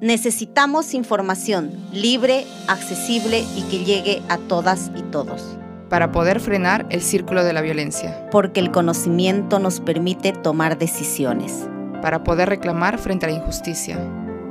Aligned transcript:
Necesitamos 0.00 0.94
información 0.94 1.72
libre, 1.92 2.46
accesible 2.68 3.44
y 3.54 3.62
que 3.64 3.84
llegue 3.84 4.22
a 4.30 4.38
todas 4.38 4.90
y 4.96 5.02
todos. 5.02 5.58
Para 5.90 6.10
poder 6.10 6.40
frenar 6.40 6.86
el 6.88 7.02
círculo 7.02 7.44
de 7.44 7.52
la 7.52 7.60
violencia. 7.60 8.26
Porque 8.30 8.60
el 8.60 8.70
conocimiento 8.70 9.58
nos 9.58 9.80
permite 9.80 10.32
tomar 10.32 10.78
decisiones. 10.78 11.68
Para 12.00 12.24
poder 12.24 12.48
reclamar 12.48 12.96
frente 12.96 13.26
a 13.26 13.28
la 13.28 13.36
injusticia. 13.36 13.98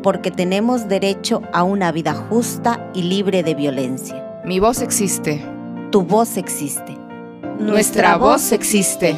Porque 0.04 0.30
tenemos 0.30 0.88
derecho 0.88 1.42
a 1.52 1.64
una 1.64 1.92
vida 1.92 2.14
justa 2.14 2.88
y 2.94 3.02
libre 3.02 3.42
de 3.42 3.56
violencia. 3.56 4.42
Mi 4.46 4.60
voz 4.60 4.84
existe. 4.84 5.44
Tu 5.90 6.04
voz 6.04 6.38
existe. 6.38 6.96
Nuestra 7.58 8.18
voz 8.18 8.52
existe. 8.52 9.16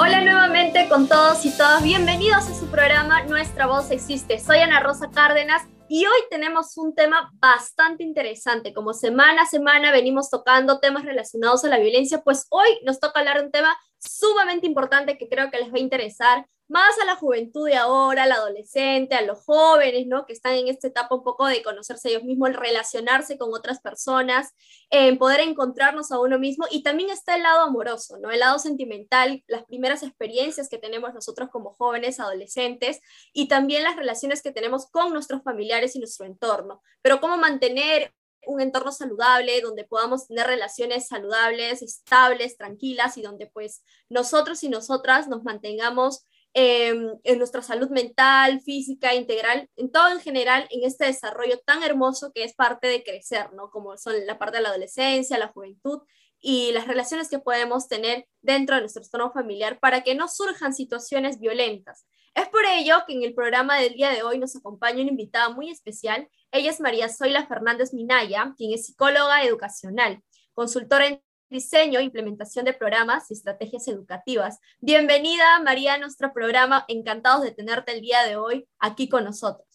Hola 0.00 0.20
nuevamente 0.20 0.88
con 0.88 1.08
todos 1.08 1.44
y 1.44 1.50
todas. 1.50 1.82
Bienvenidos 1.82 2.46
a 2.46 2.54
su 2.54 2.70
programa 2.70 3.24
Nuestra 3.24 3.66
Voz 3.66 3.90
Existe. 3.90 4.38
Soy 4.38 4.58
Ana 4.58 4.78
Rosa 4.78 5.10
Cárdenas 5.10 5.62
y 5.88 6.06
hoy 6.06 6.20
tenemos 6.30 6.78
un 6.78 6.94
tema 6.94 7.32
bastante 7.40 8.04
interesante. 8.04 8.72
Como 8.72 8.94
semana 8.94 9.42
a 9.42 9.46
semana 9.46 9.90
venimos 9.90 10.30
tocando 10.30 10.78
temas 10.78 11.04
relacionados 11.04 11.64
a 11.64 11.68
la 11.68 11.80
violencia, 11.80 12.22
pues 12.22 12.46
hoy 12.50 12.68
nos 12.84 13.00
toca 13.00 13.18
hablar 13.18 13.38
de 13.38 13.46
un 13.46 13.50
tema 13.50 13.76
sumamente 13.98 14.68
importante 14.68 15.18
que 15.18 15.28
creo 15.28 15.50
que 15.50 15.58
les 15.58 15.72
va 15.72 15.78
a 15.78 15.80
interesar 15.80 16.46
más 16.68 16.98
a 17.00 17.06
la 17.06 17.16
juventud 17.16 17.66
de 17.66 17.76
ahora, 17.76 18.24
al 18.24 18.32
adolescente, 18.32 19.14
a 19.14 19.22
los 19.22 19.42
jóvenes, 19.44 20.06
¿no? 20.06 20.26
Que 20.26 20.34
están 20.34 20.54
en 20.54 20.68
esta 20.68 20.88
etapa 20.88 21.14
un 21.14 21.24
poco 21.24 21.46
de 21.46 21.62
conocerse 21.62 22.10
ellos 22.10 22.24
mismos, 22.24 22.50
el 22.50 22.54
relacionarse 22.54 23.38
con 23.38 23.54
otras 23.54 23.80
personas, 23.80 24.54
en 24.90 25.18
poder 25.18 25.40
encontrarnos 25.40 26.12
a 26.12 26.20
uno 26.20 26.38
mismo. 26.38 26.66
Y 26.70 26.82
también 26.82 27.10
está 27.10 27.36
el 27.36 27.42
lado 27.42 27.62
amoroso, 27.62 28.18
¿no? 28.18 28.30
El 28.30 28.40
lado 28.40 28.58
sentimental, 28.58 29.42
las 29.46 29.64
primeras 29.64 30.02
experiencias 30.02 30.68
que 30.68 30.78
tenemos 30.78 31.14
nosotros 31.14 31.48
como 31.50 31.72
jóvenes, 31.72 32.20
adolescentes, 32.20 33.00
y 33.32 33.48
también 33.48 33.82
las 33.82 33.96
relaciones 33.96 34.42
que 34.42 34.52
tenemos 34.52 34.90
con 34.90 35.12
nuestros 35.12 35.42
familiares 35.42 35.96
y 35.96 36.00
nuestro 36.00 36.26
entorno. 36.26 36.82
Pero 37.02 37.20
cómo 37.20 37.38
mantener 37.38 38.12
un 38.46 38.60
entorno 38.60 38.92
saludable, 38.92 39.60
donde 39.60 39.84
podamos 39.84 40.26
tener 40.26 40.46
relaciones 40.46 41.06
saludables, 41.08 41.82
estables, 41.82 42.56
tranquilas 42.56 43.18
y 43.18 43.22
donde 43.22 43.46
pues 43.46 43.82
nosotros 44.08 44.62
y 44.64 44.68
nosotras 44.68 45.28
nos 45.28 45.44
mantengamos 45.44 46.24
Em, 46.60 47.16
en 47.22 47.38
nuestra 47.38 47.62
salud 47.62 47.88
mental, 47.88 48.60
física, 48.62 49.14
integral, 49.14 49.70
en 49.76 49.92
todo 49.92 50.08
en 50.10 50.18
general, 50.18 50.66
en 50.70 50.82
este 50.82 51.04
desarrollo 51.04 51.60
tan 51.64 51.84
hermoso 51.84 52.32
que 52.34 52.42
es 52.42 52.52
parte 52.52 52.88
de 52.88 53.04
crecer, 53.04 53.52
¿no? 53.52 53.70
Como 53.70 53.96
son 53.96 54.26
la 54.26 54.40
parte 54.40 54.56
de 54.56 54.64
la 54.64 54.70
adolescencia, 54.70 55.38
la 55.38 55.52
juventud 55.52 56.00
y 56.40 56.72
las 56.72 56.88
relaciones 56.88 57.28
que 57.28 57.38
podemos 57.38 57.86
tener 57.86 58.26
dentro 58.42 58.74
de 58.74 58.80
nuestro 58.80 59.04
entorno 59.04 59.30
familiar 59.30 59.78
para 59.78 60.02
que 60.02 60.16
no 60.16 60.26
surjan 60.26 60.74
situaciones 60.74 61.38
violentas. 61.38 62.06
Es 62.34 62.48
por 62.48 62.64
ello 62.64 63.04
que 63.06 63.14
en 63.14 63.22
el 63.22 63.34
programa 63.34 63.78
del 63.78 63.94
día 63.94 64.10
de 64.10 64.24
hoy 64.24 64.40
nos 64.40 64.56
acompaña 64.56 65.02
una 65.02 65.12
invitada 65.12 65.50
muy 65.50 65.70
especial. 65.70 66.28
Ella 66.50 66.72
es 66.72 66.80
María 66.80 67.08
Zoila 67.08 67.46
Fernández 67.46 67.94
Minaya, 67.94 68.52
quien 68.56 68.72
es 68.72 68.84
psicóloga 68.84 69.44
educacional, 69.44 70.24
consultora 70.54 71.06
en 71.06 71.22
diseño 71.50 72.00
implementación 72.00 72.64
de 72.64 72.72
programas 72.72 73.30
y 73.30 73.34
estrategias 73.34 73.88
educativas. 73.88 74.60
Bienvenida, 74.80 75.60
María, 75.60 75.94
a 75.94 75.98
nuestro 75.98 76.32
programa. 76.32 76.84
Encantados 76.88 77.42
de 77.42 77.52
tenerte 77.52 77.92
el 77.92 78.00
día 78.00 78.22
de 78.24 78.36
hoy 78.36 78.66
aquí 78.78 79.08
con 79.08 79.24
nosotros. 79.24 79.66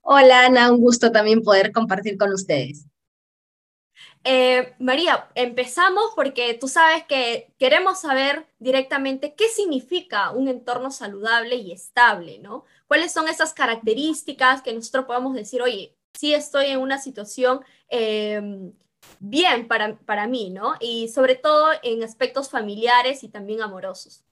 Hola, 0.00 0.46
Ana, 0.46 0.70
un 0.70 0.80
gusto 0.80 1.10
también 1.10 1.42
poder 1.42 1.72
compartir 1.72 2.16
con 2.16 2.32
ustedes. 2.32 2.86
Eh, 4.24 4.74
María, 4.78 5.28
empezamos 5.34 6.12
porque 6.16 6.54
tú 6.54 6.68
sabes 6.68 7.04
que 7.04 7.52
queremos 7.58 8.00
saber 8.00 8.46
directamente 8.58 9.34
qué 9.36 9.48
significa 9.48 10.32
un 10.32 10.48
entorno 10.48 10.90
saludable 10.90 11.56
y 11.56 11.72
estable, 11.72 12.38
¿no? 12.40 12.64
¿Cuáles 12.88 13.12
son 13.12 13.28
esas 13.28 13.54
características 13.54 14.62
que 14.62 14.74
nosotros 14.74 15.06
podemos 15.06 15.34
decir, 15.34 15.62
oye, 15.62 15.96
sí 16.18 16.34
estoy 16.34 16.66
en 16.66 16.80
una 16.80 16.98
situación 16.98 17.60
eh, 17.88 18.72
bien 19.20 19.68
para, 19.68 19.98
para 20.00 20.26
mí, 20.26 20.50
¿no? 20.50 20.74
Y 20.80 21.08
sobre 21.08 21.34
todo 21.36 21.68
en 21.82 22.02
aspectos 22.02 22.50
familiares 22.50 23.24
y 23.24 23.28
también 23.28 23.62
amorosos. 23.62 24.24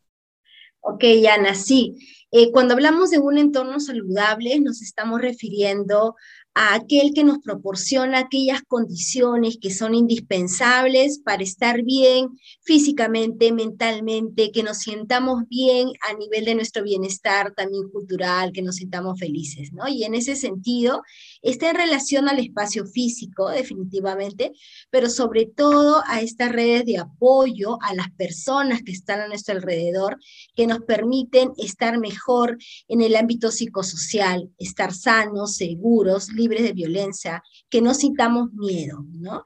Ok, 0.86 1.02
Ana, 1.32 1.54
sí. 1.54 1.96
Eh, 2.30 2.50
cuando 2.52 2.74
hablamos 2.74 3.10
de 3.10 3.18
un 3.18 3.38
entorno 3.38 3.80
saludable, 3.80 4.60
nos 4.60 4.82
estamos 4.82 5.20
refiriendo 5.22 6.14
a 6.52 6.74
aquel 6.74 7.12
que 7.14 7.24
nos 7.24 7.38
proporciona 7.38 8.18
aquellas 8.18 8.62
condiciones 8.62 9.58
que 9.60 9.70
son 9.70 9.94
indispensables 9.94 11.18
para 11.18 11.42
estar 11.42 11.82
bien 11.82 12.38
físicamente, 12.62 13.50
mentalmente, 13.50 14.52
que 14.52 14.62
nos 14.62 14.78
sientamos 14.78 15.48
bien 15.48 15.88
a 16.08 16.12
nivel 16.16 16.44
de 16.44 16.54
nuestro 16.54 16.84
bienestar 16.84 17.54
también 17.54 17.88
cultural, 17.88 18.52
que 18.52 18.62
nos 18.62 18.76
sintamos 18.76 19.18
felices, 19.18 19.72
¿no? 19.72 19.88
Y 19.88 20.04
en 20.04 20.14
ese 20.14 20.36
sentido, 20.36 21.02
está 21.44 21.70
en 21.70 21.76
relación 21.76 22.28
al 22.28 22.38
espacio 22.38 22.86
físico, 22.86 23.50
definitivamente, 23.50 24.52
pero 24.90 25.10
sobre 25.10 25.46
todo 25.46 26.02
a 26.06 26.22
estas 26.22 26.50
redes 26.50 26.86
de 26.86 26.98
apoyo 26.98 27.78
a 27.82 27.94
las 27.94 28.10
personas 28.12 28.82
que 28.82 28.92
están 28.92 29.20
a 29.20 29.28
nuestro 29.28 29.54
alrededor, 29.54 30.18
que 30.56 30.66
nos 30.66 30.80
permiten 30.80 31.52
estar 31.58 31.98
mejor 31.98 32.56
en 32.88 33.02
el 33.02 33.14
ámbito 33.14 33.50
psicosocial, 33.50 34.50
estar 34.58 34.92
sanos, 34.94 35.56
seguros, 35.56 36.30
libres 36.32 36.62
de 36.62 36.72
violencia, 36.72 37.42
que 37.68 37.82
no 37.82 37.92
sintamos 37.92 38.52
miedo, 38.54 39.04
¿no? 39.12 39.42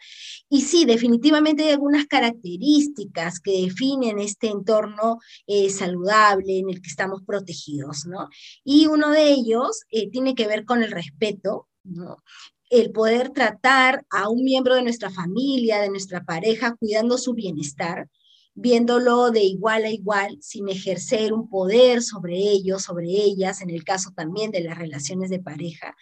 Y 0.49 0.63
sí, 0.63 0.85
definitivamente 0.85 1.65
hay 1.65 1.71
algunas 1.71 2.07
características 2.07 3.41
que 3.41 3.63
definen 3.63 4.21
este 4.21 4.49
entorno 4.49 5.19
eh, 5.47 5.69
saludable 5.71 6.59
en 6.59 6.71
el 6.71 6.81
que 6.81 6.89
estamos 6.89 7.23
protegidos, 7.27 8.07
¿no? 8.07 8.29
Y 8.63 8.87
uno 8.87 9.11
de 9.11 9.31
ellos 9.31 9.83
eh, 9.91 10.09
tiene 10.11 10.35
que 10.37 10.47
ver 10.47 10.65
con 10.65 10.83
el 10.83 10.93
respeto, 10.93 11.69
¿no? 11.89 12.17
el 12.71 12.91
poder 12.93 13.31
tratar 13.31 14.05
a 14.11 14.29
un 14.29 14.45
miembro 14.45 14.75
de 14.75 14.83
nuestra 14.83 15.11
familia, 15.11 15.81
de 15.81 15.89
nuestra 15.89 16.25
pareja, 16.25 16.77
cuidando 16.77 17.17
su 17.17 17.35
bienestar, 17.35 18.09
viéndolo 18.55 19.31
de 19.31 19.43
igual 19.43 19.85
a 19.85 19.91
igual, 19.91 20.39
sin 20.41 20.69
ejercer 20.69 21.33
un 21.33 21.49
poder 21.49 22.03
sobre 22.03 22.37
ellos, 22.37 22.83
sobre 22.83 23.07
ellas, 23.07 23.63
en 23.63 23.71
el 23.71 23.85
caso 23.85 24.11
también 24.15 24.51
de 24.51 24.61
las 24.61 24.77
relaciones 24.77 25.31
de 25.31 25.41
pareja, 25.41 25.97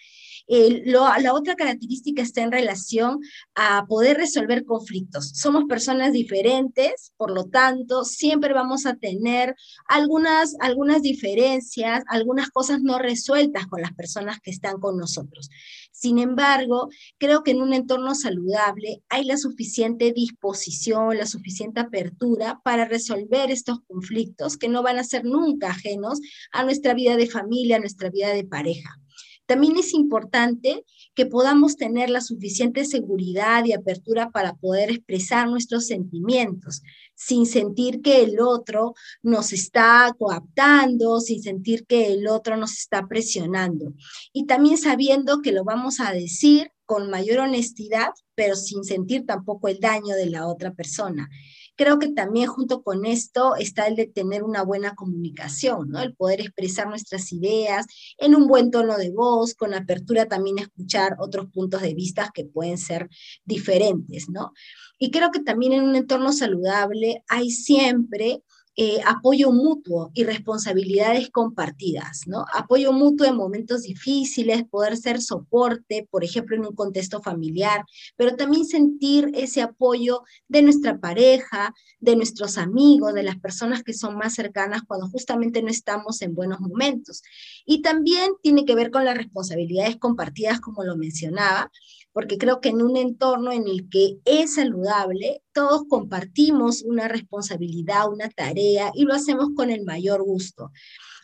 la 0.48 1.34
otra 1.34 1.56
característica 1.56 2.22
está 2.22 2.42
en 2.42 2.52
relación 2.52 3.20
a 3.54 3.84
poder 3.86 4.16
resolver 4.16 4.64
conflictos. 4.64 5.30
Somos 5.34 5.64
personas 5.64 6.12
diferentes, 6.12 7.12
por 7.16 7.32
lo 7.32 7.44
tanto, 7.44 8.04
siempre 8.04 8.54
vamos 8.54 8.86
a 8.86 8.94
tener 8.94 9.56
algunas, 9.88 10.54
algunas 10.60 11.02
diferencias, 11.02 12.04
algunas 12.08 12.50
cosas 12.50 12.80
no 12.82 12.98
resueltas 12.98 13.66
con 13.66 13.82
las 13.82 13.92
personas 13.94 14.38
que 14.40 14.50
están 14.50 14.78
con 14.78 14.96
nosotros. 14.96 15.50
Sin 15.90 16.18
embargo, 16.18 16.90
creo 17.18 17.42
que 17.42 17.52
en 17.52 17.62
un 17.62 17.72
entorno 17.72 18.14
saludable 18.14 19.02
hay 19.08 19.24
la 19.24 19.38
suficiente 19.38 20.12
disposición, 20.12 21.16
la 21.16 21.26
suficiente 21.26 21.80
apertura 21.80 22.60
para 22.62 22.84
resolver 22.84 23.50
estos 23.50 23.80
conflictos 23.86 24.58
que 24.58 24.68
no 24.68 24.82
van 24.82 24.98
a 24.98 25.04
ser 25.04 25.24
nunca 25.24 25.70
ajenos 25.70 26.20
a 26.52 26.64
nuestra 26.64 26.94
vida 26.94 27.16
de 27.16 27.26
familia, 27.26 27.76
a 27.76 27.80
nuestra 27.80 28.10
vida 28.10 28.28
de 28.28 28.44
pareja. 28.44 29.00
También 29.46 29.76
es 29.76 29.94
importante 29.94 30.84
que 31.14 31.26
podamos 31.26 31.76
tener 31.76 32.10
la 32.10 32.20
suficiente 32.20 32.84
seguridad 32.84 33.64
y 33.64 33.72
apertura 33.72 34.30
para 34.30 34.54
poder 34.54 34.90
expresar 34.90 35.48
nuestros 35.48 35.86
sentimientos, 35.86 36.82
sin 37.14 37.46
sentir 37.46 38.02
que 38.02 38.22
el 38.22 38.40
otro 38.40 38.94
nos 39.22 39.52
está 39.52 40.14
coaptando, 40.18 41.20
sin 41.20 41.42
sentir 41.42 41.86
que 41.86 42.12
el 42.12 42.26
otro 42.26 42.56
nos 42.56 42.72
está 42.72 43.06
presionando. 43.06 43.94
Y 44.32 44.46
también 44.46 44.78
sabiendo 44.78 45.40
que 45.42 45.52
lo 45.52 45.64
vamos 45.64 46.00
a 46.00 46.12
decir 46.12 46.72
con 46.84 47.10
mayor 47.10 47.40
honestidad, 47.40 48.10
pero 48.34 48.54
sin 48.56 48.84
sentir 48.84 49.26
tampoco 49.26 49.68
el 49.68 49.80
daño 49.80 50.14
de 50.14 50.26
la 50.26 50.46
otra 50.46 50.72
persona 50.72 51.28
creo 51.76 51.98
que 51.98 52.08
también 52.08 52.48
junto 52.48 52.82
con 52.82 53.06
esto 53.06 53.54
está 53.56 53.86
el 53.86 53.96
de 53.96 54.06
tener 54.06 54.42
una 54.42 54.62
buena 54.62 54.94
comunicación, 54.94 55.90
¿no? 55.90 56.00
El 56.00 56.14
poder 56.14 56.40
expresar 56.40 56.88
nuestras 56.88 57.32
ideas 57.32 57.86
en 58.18 58.34
un 58.34 58.46
buen 58.46 58.70
tono 58.70 58.96
de 58.96 59.10
voz, 59.10 59.54
con 59.54 59.74
apertura 59.74 60.26
también 60.26 60.58
a 60.58 60.62
escuchar 60.62 61.16
otros 61.18 61.46
puntos 61.52 61.82
de 61.82 61.94
vista 61.94 62.30
que 62.34 62.44
pueden 62.44 62.78
ser 62.78 63.08
diferentes, 63.44 64.28
¿no? 64.28 64.52
Y 64.98 65.10
creo 65.10 65.30
que 65.30 65.40
también 65.40 65.74
en 65.74 65.84
un 65.84 65.96
entorno 65.96 66.32
saludable 66.32 67.22
hay 67.28 67.50
siempre 67.50 68.42
eh, 68.78 69.00
apoyo 69.06 69.52
mutuo 69.52 70.10
y 70.12 70.24
responsabilidades 70.24 71.30
compartidas, 71.30 72.26
¿no? 72.26 72.44
Apoyo 72.52 72.92
mutuo 72.92 73.26
en 73.26 73.34
momentos 73.34 73.84
difíciles, 73.84 74.64
poder 74.64 74.98
ser 74.98 75.22
soporte, 75.22 76.06
por 76.10 76.24
ejemplo, 76.24 76.56
en 76.56 76.66
un 76.66 76.74
contexto 76.74 77.22
familiar, 77.22 77.86
pero 78.16 78.36
también 78.36 78.66
sentir 78.66 79.30
ese 79.34 79.62
apoyo 79.62 80.24
de 80.48 80.60
nuestra 80.60 80.98
pareja, 80.98 81.74
de 82.00 82.16
nuestros 82.16 82.58
amigos, 82.58 83.14
de 83.14 83.22
las 83.22 83.38
personas 83.38 83.82
que 83.82 83.94
son 83.94 84.16
más 84.18 84.34
cercanas 84.34 84.82
cuando 84.86 85.08
justamente 85.08 85.62
no 85.62 85.68
estamos 85.68 86.20
en 86.20 86.34
buenos 86.34 86.60
momentos. 86.60 87.22
Y 87.64 87.80
también 87.80 88.32
tiene 88.42 88.66
que 88.66 88.74
ver 88.74 88.90
con 88.90 89.06
las 89.06 89.16
responsabilidades 89.16 89.96
compartidas, 89.96 90.60
como 90.60 90.84
lo 90.84 90.98
mencionaba, 90.98 91.70
porque 92.16 92.38
creo 92.38 92.62
que 92.62 92.70
en 92.70 92.80
un 92.80 92.96
entorno 92.96 93.52
en 93.52 93.68
el 93.68 93.90
que 93.90 94.20
es 94.24 94.54
saludable, 94.54 95.42
todos 95.52 95.82
compartimos 95.86 96.80
una 96.80 97.08
responsabilidad, 97.08 98.10
una 98.10 98.30
tarea 98.30 98.90
y 98.94 99.04
lo 99.04 99.12
hacemos 99.12 99.50
con 99.54 99.68
el 99.68 99.84
mayor 99.84 100.22
gusto. 100.22 100.72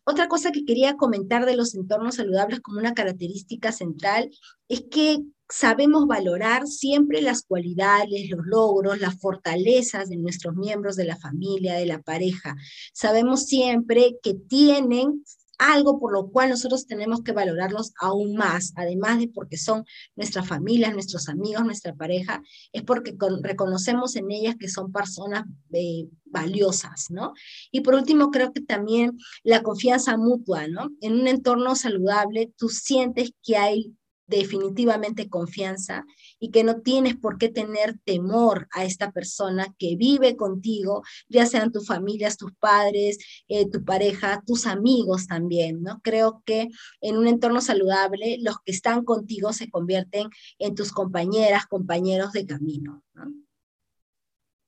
Otra 0.05 0.29
cosa 0.29 0.53
que 0.53 0.67
quería 0.67 0.99
comentar 0.99 1.47
de 1.47 1.57
los 1.57 1.75
entornos 1.75 2.17
saludables 2.17 2.61
como 2.61 2.79
una 2.79 2.93
característica 2.93 3.73
central 3.73 4.29
es 4.69 4.85
que 4.91 5.21
sabemos 5.49 6.07
valorar 6.07 6.67
siempre 6.67 7.23
las 7.23 7.43
cualidades, 7.43 8.29
los 8.29 8.45
logros, 8.45 9.01
las 9.01 9.19
fortalezas 9.19 10.11
de 10.11 10.19
nuestros 10.19 10.57
miembros 10.57 10.97
de 10.97 11.07
la 11.07 11.17
familia, 11.17 11.73
de 11.73 11.87
la 11.87 12.03
pareja. 12.03 12.55
Sabemos 12.93 13.47
siempre 13.47 14.19
que 14.23 14.35
tienen 14.35 15.25
algo 15.71 15.99
por 15.99 16.13
lo 16.13 16.29
cual 16.31 16.51
nosotros 16.51 16.87
tenemos 16.87 17.23
que 17.23 17.33
valorarlos 17.33 17.93
aún 17.99 18.35
más, 18.35 18.73
además 18.77 19.19
de 19.19 19.29
porque 19.29 19.57
son 19.57 19.85
nuestras 20.17 20.47
familias, 20.47 20.93
nuestros 20.93 21.29
amigos, 21.29 21.65
nuestra 21.65 21.95
pareja, 21.95 22.43
es 22.73 22.83
porque 22.83 23.15
reconocemos 23.43 24.17
en 24.17 24.31
ellas 24.31 24.57
que 24.59 24.69
son 24.69 24.91
personas 24.93 25.45
eh, 25.73 26.09
valiosas, 26.25 27.11
¿no? 27.11 27.33
Y 27.71 27.81
por 27.81 27.95
último, 27.95 28.31
creo 28.31 28.53
que 28.53 28.61
también 28.61 29.19
la 29.43 29.63
confianza 29.63 30.17
mutua, 30.17 30.67
¿no? 30.69 30.91
En 31.01 31.15
un 31.15 31.27
entorno 31.29 31.77
saludable, 31.77 32.53
tú 32.57 32.69
sientes 32.69 33.33
que 33.43 33.57
hay 33.57 33.95
definitivamente 34.27 35.29
confianza 35.29 36.05
y 36.39 36.51
que 36.51 36.65
no 36.65 36.81
tienes 36.81 37.17
por 37.17 37.39
qué 37.39 37.49
tener 37.49 37.99
temor 38.05 38.69
a 38.73 38.85
esta 38.85 39.13
persona 39.13 39.75
que 39.79 39.97
vive 39.97 40.37
contigo, 40.37 41.03
ya 41.29 41.47
sean 41.47 41.73
tus 41.73 41.87
familias, 41.87 42.37
tus 42.37 42.53
padres, 42.55 43.19
eh, 43.49 43.69
tu 43.71 43.85
pareja, 43.85 44.43
tus 44.47 44.67
amigos 44.67 45.27
también, 45.27 45.83
¿no? 45.83 46.01
Creo 46.03 46.43
que 46.45 46.69
en 47.01 47.17
un 47.17 47.27
entorno 47.27 47.61
saludable, 47.61 48.39
los 48.41 48.57
que 48.65 48.73
están 48.73 49.05
contigo 49.05 49.53
se 49.53 49.71
convierten 49.71 50.29
en 50.59 50.75
tus 50.75 50.93
compañeras, 50.93 51.67
compañeros 51.67 52.33
de 52.33 52.47
camino, 52.47 53.03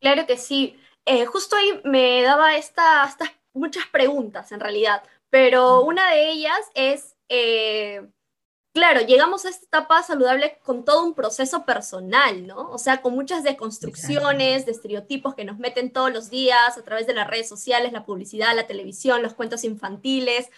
Claro 0.00 0.26
que 0.26 0.36
sí. 0.36 0.76
Eh, 1.06 1.24
justo 1.24 1.56
ahí 1.56 1.80
me 1.84 2.20
daba 2.20 2.56
estas 2.56 3.16
muchas 3.54 3.86
preguntas 3.86 4.52
en 4.52 4.60
realidad, 4.60 5.02
pero 5.30 5.82
una 5.82 6.10
de 6.10 6.30
ellas 6.30 6.60
es... 6.74 7.16
Eh, 7.30 8.06
claro, 8.74 9.00
llegamos 9.00 9.44
a 9.44 9.50
esta 9.50 9.64
etapa 9.64 10.02
saludable 10.02 10.58
con 10.64 10.84
todo 10.84 11.04
un 11.04 11.14
proceso 11.14 11.64
personal, 11.64 12.46
¿no? 12.46 12.70
O 12.70 12.78
sea, 12.78 13.00
con 13.00 13.14
muchas 13.14 13.44
deconstrucciones, 13.44 14.66
de 14.66 14.72
estereotipos 14.72 15.34
que 15.34 15.44
nos 15.44 15.58
meten 15.58 15.92
todos 15.92 16.12
los 16.12 16.28
días 16.28 16.76
a 16.76 16.82
través 16.82 17.06
de 17.06 17.14
las 17.14 17.28
redes 17.28 17.48
sociales, 17.48 17.92
la 17.92 18.04
publicidad, 18.04 18.54
la 18.54 18.66
televisión, 18.66 19.22
los 19.22 19.34
cuentos 19.34 19.62
infantiles, 19.64 20.50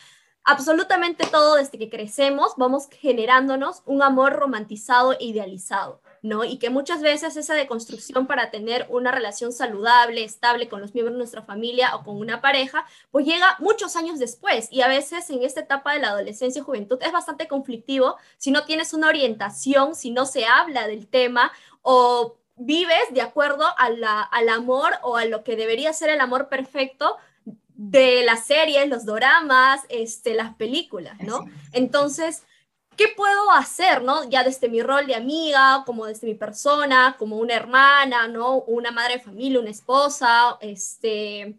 absolutamente 0.43 1.27
todo 1.31 1.57
desde 1.57 1.79
que 1.79 1.91
crecemos, 1.91 2.55
vamos 2.57 2.89
generándonos 2.91 3.83
un 3.85 4.03
amor 4.03 4.33
romantizado 4.33 5.13
e 5.13 5.27
idealizado. 5.27 6.01
¿No? 6.23 6.45
Y 6.45 6.59
que 6.59 6.71
muchas 6.71 7.03
veces 7.03 7.37
esa 7.37 7.55
deconstrucción 7.55 8.27
para 8.27 8.51
tener 8.51 8.87
una 8.89 9.11
relación 9.11 9.53
saludable, 9.53 10.25
estable 10.25 10.69
con 10.69 10.81
los 10.81 10.95
miembros 10.95 11.15
de 11.15 11.19
nuestra 11.19 11.43
familia 11.43 11.95
o 11.97 12.05
con 12.05 12.17
una 12.17 12.41
pareja, 12.41 12.87
pues 13.11 13.27
llega 13.27 13.57
muchos 13.59 13.97
años 13.97 14.19
después 14.19 14.69
y 14.71 14.83
a 14.83 14.89
veces 14.89 15.29
en 15.31 15.43
esta 15.43 15.61
etapa 15.61 15.95
de 15.95 16.01
la 16.01 16.09
adolescencia 16.09 16.61
y 16.61 16.65
juventud 16.65 16.99
es 17.01 17.13
bastante 17.13 17.49
conflictivo 17.49 18.17
si 18.39 18.51
no 18.51 18.65
tienes 18.65 18.93
una 18.93 19.09
orientación, 19.09 19.95
si 19.95 20.11
no 20.11 20.27
se 20.27 20.47
habla 20.47 20.87
del 20.87 21.07
tema 21.07 21.53
o 21.83 22.37
vives 22.57 23.13
de 23.13 23.21
acuerdo 23.21 23.67
al 23.77 24.49
amor 24.49 24.95
o 25.03 25.17
a 25.17 25.25
lo 25.27 25.45
que 25.45 25.57
debería 25.57 25.93
ser 25.93 26.11
el 26.11 26.21
amor 26.21 26.49
perfecto 26.49 27.17
de 27.77 28.25
las 28.25 28.47
series, 28.47 28.89
los 28.89 29.05
doramas, 29.05 29.83
este, 29.91 30.35
las 30.35 30.55
películas, 30.55 31.21
¿no? 31.21 31.45
Entonces, 31.73 32.45
¿qué 32.97 33.09
puedo 33.17 33.51
hacer, 33.51 34.03
no? 34.03 34.29
Ya 34.29 34.43
desde 34.43 34.69
mi 34.69 34.83
rol 34.83 35.07
de 35.07 35.15
amiga, 35.15 35.83
como 35.87 36.07
desde 36.07 36.27
mi 36.27 36.35
persona, 36.35 37.17
como 37.19 37.37
una 37.39 37.55
hermana, 37.55 38.29
¿no? 38.29 38.57
Una 38.61 38.91
madre 38.91 39.15
de 39.15 39.21
familia, 39.21 39.61
una 39.61 39.71
esposa, 39.71 40.57
este, 40.61 41.59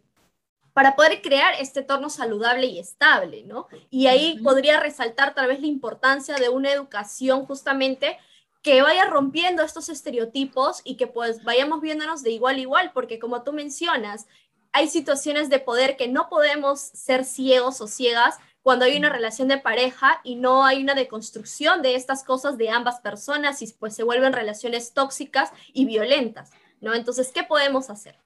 para 0.72 0.94
poder 0.96 1.22
crear 1.22 1.54
este 1.58 1.80
entorno 1.80 2.10
saludable 2.10 2.66
y 2.66 2.78
estable, 2.78 3.44
¿no? 3.44 3.68
Y 3.90 4.06
ahí 4.06 4.38
podría 4.42 4.80
resaltar 4.80 5.34
tal 5.34 5.48
vez 5.48 5.60
la 5.60 5.66
importancia 5.66 6.36
de 6.36 6.48
una 6.48 6.70
educación 6.70 7.46
justamente 7.46 8.18
que 8.62 8.82
vaya 8.82 9.04
rompiendo 9.06 9.62
estos 9.62 9.88
estereotipos 9.88 10.80
y 10.84 10.96
que 10.96 11.06
pues 11.06 11.42
vayamos 11.44 11.80
viéndonos 11.80 12.22
de 12.22 12.30
igual 12.30 12.56
a 12.56 12.60
igual, 12.60 12.90
porque 12.92 13.18
como 13.18 13.42
tú 13.42 13.52
mencionas, 13.52 14.26
hay 14.72 14.88
situaciones 14.88 15.48
de 15.48 15.58
poder 15.58 15.96
que 15.96 16.08
no 16.08 16.28
podemos 16.28 16.80
ser 16.80 17.24
ciegos 17.24 17.80
o 17.80 17.86
ciegas 17.86 18.36
cuando 18.68 18.84
hay 18.84 18.98
una 18.98 19.08
relación 19.08 19.48
de 19.48 19.56
pareja 19.56 20.20
y 20.24 20.34
no 20.34 20.62
hay 20.62 20.82
una 20.82 20.94
deconstrucción 20.94 21.80
de 21.80 21.94
estas 21.94 22.22
cosas 22.22 22.58
de 22.58 22.68
ambas 22.68 23.00
personas 23.00 23.62
y 23.62 23.72
pues 23.72 23.94
se 23.94 24.02
vuelven 24.02 24.34
relaciones 24.34 24.92
tóxicas 24.92 25.52
y 25.72 25.86
violentas, 25.86 26.50
¿no? 26.82 26.92
Entonces, 26.92 27.32
¿qué 27.32 27.44
podemos 27.44 27.88
hacer? 27.88 28.18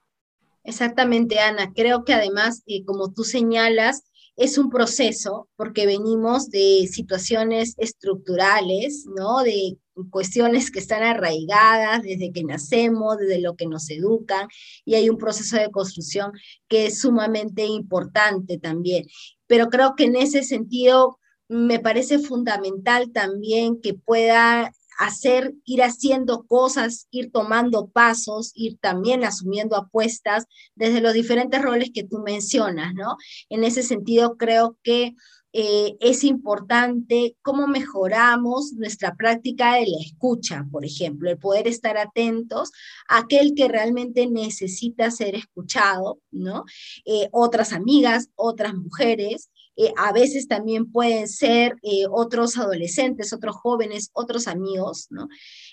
Exactamente, 0.65 1.39
Ana. 1.39 1.73
Creo 1.73 2.03
que 2.03 2.15
además, 2.15 2.65
eh, 2.67 2.85
como 2.85 3.13
tú 3.13 3.23
señalas, 3.23 4.03
es 4.35 4.59
un 4.59 4.69
proceso 4.69 5.49
porque 5.55 5.87
venimos 5.87 6.51
de 6.51 6.89
situaciones 6.91 7.77
estructurales, 7.79 9.07
¿no? 9.07 9.45
De 9.45 9.79
cuestiones 10.11 10.71
que 10.71 10.79
están 10.79 11.03
arraigadas 11.03 12.03
desde 12.03 12.33
que 12.33 12.45
nacemos, 12.45 13.19
desde 13.19 13.41
lo 13.41 13.57
que 13.57 13.67
nos 13.67 13.91
educan, 13.91 14.49
y 14.85 14.95
hay 14.95 15.11
un 15.11 15.19
proceso 15.19 15.57
de 15.57 15.71
construcción 15.71 16.33
que 16.69 16.87
es 16.87 17.01
sumamente 17.01 17.65
importante 17.65 18.59
también 18.59 19.07
pero 19.53 19.69
creo 19.69 19.97
que 19.97 20.05
en 20.05 20.17
ese 20.17 20.45
sentido 20.45 21.19
me 21.47 21.79
parece 21.79 22.19
fundamental 22.19 23.13
también 23.13 23.83
que 23.83 23.93
pueda 23.93 24.73
hacer, 24.99 25.53
ir 25.67 25.83
haciendo 25.83 26.47
cosas, 26.47 27.07
ir 27.11 27.31
tomando 27.31 27.89
pasos, 27.89 28.53
ir 28.55 28.79
también 28.79 29.25
asumiendo 29.25 29.77
apuestas 29.77 30.47
desde 30.75 31.03
los 31.03 31.13
diferentes 31.13 31.61
roles 31.61 31.91
que 31.93 32.03
tú 32.03 32.21
mencionas, 32.21 32.95
¿no? 32.95 33.19
En 33.51 33.63
ese 33.63 33.83
sentido, 33.83 34.39
creo 34.39 34.79
que 34.83 35.17
eh, 35.53 35.97
es 36.01 36.25
importante 36.25 37.37
cómo 37.43 37.67
mejoramos 37.67 38.73
nuestra 38.73 39.15
práctica 39.15 39.75
de 39.75 39.87
la 39.87 39.99
escucha, 40.01 40.67
por 40.71 40.85
ejemplo, 40.85 41.31
el 41.31 41.39
poder 41.39 41.69
estar 41.69 41.99
atentos 41.99 42.73
a 43.09 43.19
aquel 43.19 43.55
que 43.55 43.69
realmente 43.69 44.27
necesita 44.27 45.11
ser 45.11 45.35
escuchado, 45.35 46.21
¿no? 46.31 46.65
Eh, 47.05 47.29
otras 47.33 47.73
amigas, 47.73 48.31
otras 48.35 48.75
mujeres, 48.75 49.51
eh, 49.77 49.93
a 49.97 50.13
veces 50.13 50.49
también 50.49 50.91
pueden 50.91 51.29
ser 51.29 51.77
otros 52.11 52.59
adolescentes, 52.59 53.33
otros 53.33 53.57
jóvenes, 53.57 54.11
otros 54.13 54.47
amigos, 54.49 55.07
¿no? 55.11 55.29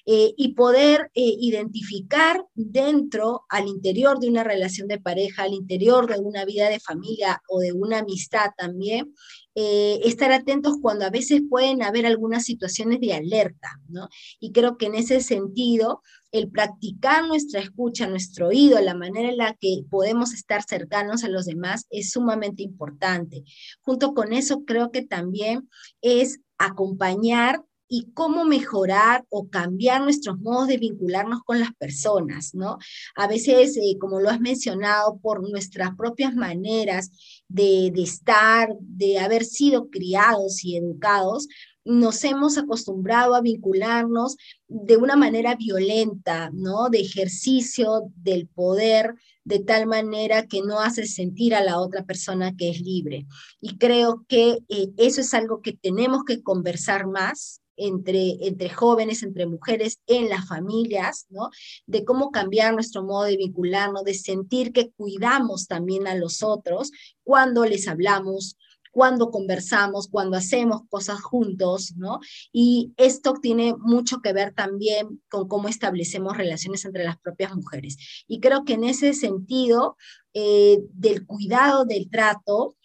y 0.06 0.54
poder 0.54 1.12
identificar 1.14 2.44
dentro, 2.56 3.46
al 3.50 3.68
interior 3.68 4.20
de 4.20 4.28
una 4.28 4.44
relación 4.44 4.88
de 4.88 5.00
pareja, 5.00 5.44
al 5.44 5.54
interior 5.54 6.08
de 6.08 6.20
una 6.20 6.46
vida 6.46 6.70
de 6.70 6.80
familia 6.80 7.42
o 7.48 7.60
de 7.60 7.74
una 7.74 8.00
amistad 8.00 8.52
también, 8.58 9.14
eh, 9.56 10.00
estar 10.06 10.32
atentos 10.32 10.78
cuando 10.82 11.06
a 11.06 11.10
veces 11.10 11.42
pueden 11.50 11.84
haber 11.84 12.06
algunas 12.06 12.46
situaciones 12.46 13.02
de 13.02 13.14
alerta, 13.14 13.82
¿no? 13.90 14.08
Y 14.40 14.54
creo 14.54 14.78
que 14.78 14.86
en 14.86 14.96
ese 14.96 15.20
sentido, 15.22 16.02
el 16.32 16.50
practicar 16.50 17.28
nuestra 17.28 17.62
escucha, 17.62 18.08
nuestro 18.08 18.48
oído, 18.48 18.80
la 18.82 18.96
manera 18.96 19.30
en 19.30 19.38
la 19.38 19.56
que 19.60 19.84
podemos 19.90 20.34
estar 20.34 20.64
cercanos 20.64 21.24
a 21.24 21.30
los 21.30 21.46
demás 21.46 21.86
es 21.90 22.12
sumamente 22.12 22.64
importante. 22.64 23.44
Junto 23.82 24.14
con 24.14 24.34
eso, 24.34 24.64
creo 24.66 24.92
que 24.92 25.02
también 25.02 25.70
es 26.02 26.40
acompañar 26.58 27.64
y 27.92 28.12
cómo 28.14 28.46
mejorar 28.46 29.26
o 29.30 29.50
cambiar 29.50 30.04
nuestros 30.04 30.40
modos 30.40 30.68
de 30.68 30.78
vincularnos 30.78 31.42
con 31.44 31.60
las 31.60 31.74
personas, 31.74 32.54
¿no? 32.54 32.78
A 33.16 33.28
veces, 33.28 33.76
eh, 33.78 33.98
como 34.00 34.20
lo 34.20 34.30
has 34.30 34.40
mencionado, 34.40 35.18
por 35.18 35.50
nuestras 35.50 35.96
propias 35.96 36.36
maneras 36.36 37.10
de, 37.48 37.92
de 37.92 38.04
estar, 38.04 38.70
de 38.80 39.18
haber 39.18 39.44
sido 39.44 39.90
criados 39.90 40.64
y 40.64 40.78
educados, 40.78 41.48
nos 41.90 42.24
hemos 42.24 42.58
acostumbrado 42.58 43.34
a 43.34 43.42
vincularnos 43.42 44.38
de 44.68 44.98
una 44.98 45.16
manera 45.16 45.56
violenta, 45.56 46.52
¿no? 46.54 46.90
De 46.90 47.00
ejercicio 47.00 48.12
del 48.16 48.48
poder, 48.48 49.16
de 49.44 49.60
tal 49.60 49.88
manera 49.88 50.46
que 50.46 50.62
no 50.62 50.80
hace 50.80 51.08
sentir 51.08 51.56
a 51.56 51.64
la 51.64 51.80
otra 51.80 52.04
persona 52.06 52.56
que 52.56 52.70
es 52.70 52.82
libre. 52.82 53.26
Y 53.60 53.78
creo 53.78 54.24
que 54.28 54.60
eh, 54.70 54.90
eso 54.98 55.22
es 55.22 55.34
algo 55.34 55.62
que 55.62 55.74
tenemos 55.74 56.24
que 56.26 56.44
conversar 56.44 57.08
más, 57.08 57.62
entre, 57.76 58.38
entre 58.46 58.70
jóvenes, 58.70 59.24
entre 59.24 59.48
mujeres, 59.48 60.00
en 60.06 60.30
las 60.30 60.48
familias, 60.48 61.26
¿no? 61.30 61.50
De 61.88 62.04
cómo 62.04 62.30
cambiar 62.30 62.74
nuestro 62.74 63.04
modo 63.04 63.24
de 63.24 63.38
vincularnos, 63.38 64.04
de 64.04 64.14
sentir 64.14 64.74
que 64.74 64.92
cuidamos 64.92 65.66
también 65.66 66.06
a 66.06 66.14
los 66.14 66.44
otros 66.44 66.92
cuando 67.24 67.66
les 67.66 67.88
hablamos, 67.88 68.58
cuando 68.92 69.32
conversamos, 69.32 70.08
cuando 70.08 70.38
hacemos 70.38 70.82
cosas 70.90 71.22
juntos, 71.22 71.94
¿no? 71.96 72.20
Y 72.52 72.94
esto 72.98 73.34
tiene 73.42 73.76
mucho 73.78 74.20
que 74.20 74.34
ver 74.34 74.54
también 74.54 75.22
con 75.30 75.48
cómo 75.48 75.68
establecemos 75.68 76.38
relaciones 76.38 76.86
entre 76.86 77.04
las 77.04 77.18
propias 77.18 77.56
mujeres. 77.56 77.98
Y 78.28 78.40
creo 78.40 78.66
que 78.66 78.74
en 78.74 78.84
ese 78.84 79.14
sentido 79.14 79.98
eh, 80.34 80.80
del 80.94 81.26
cuidado 81.26 81.86
del 81.86 82.10
trato 82.10 82.76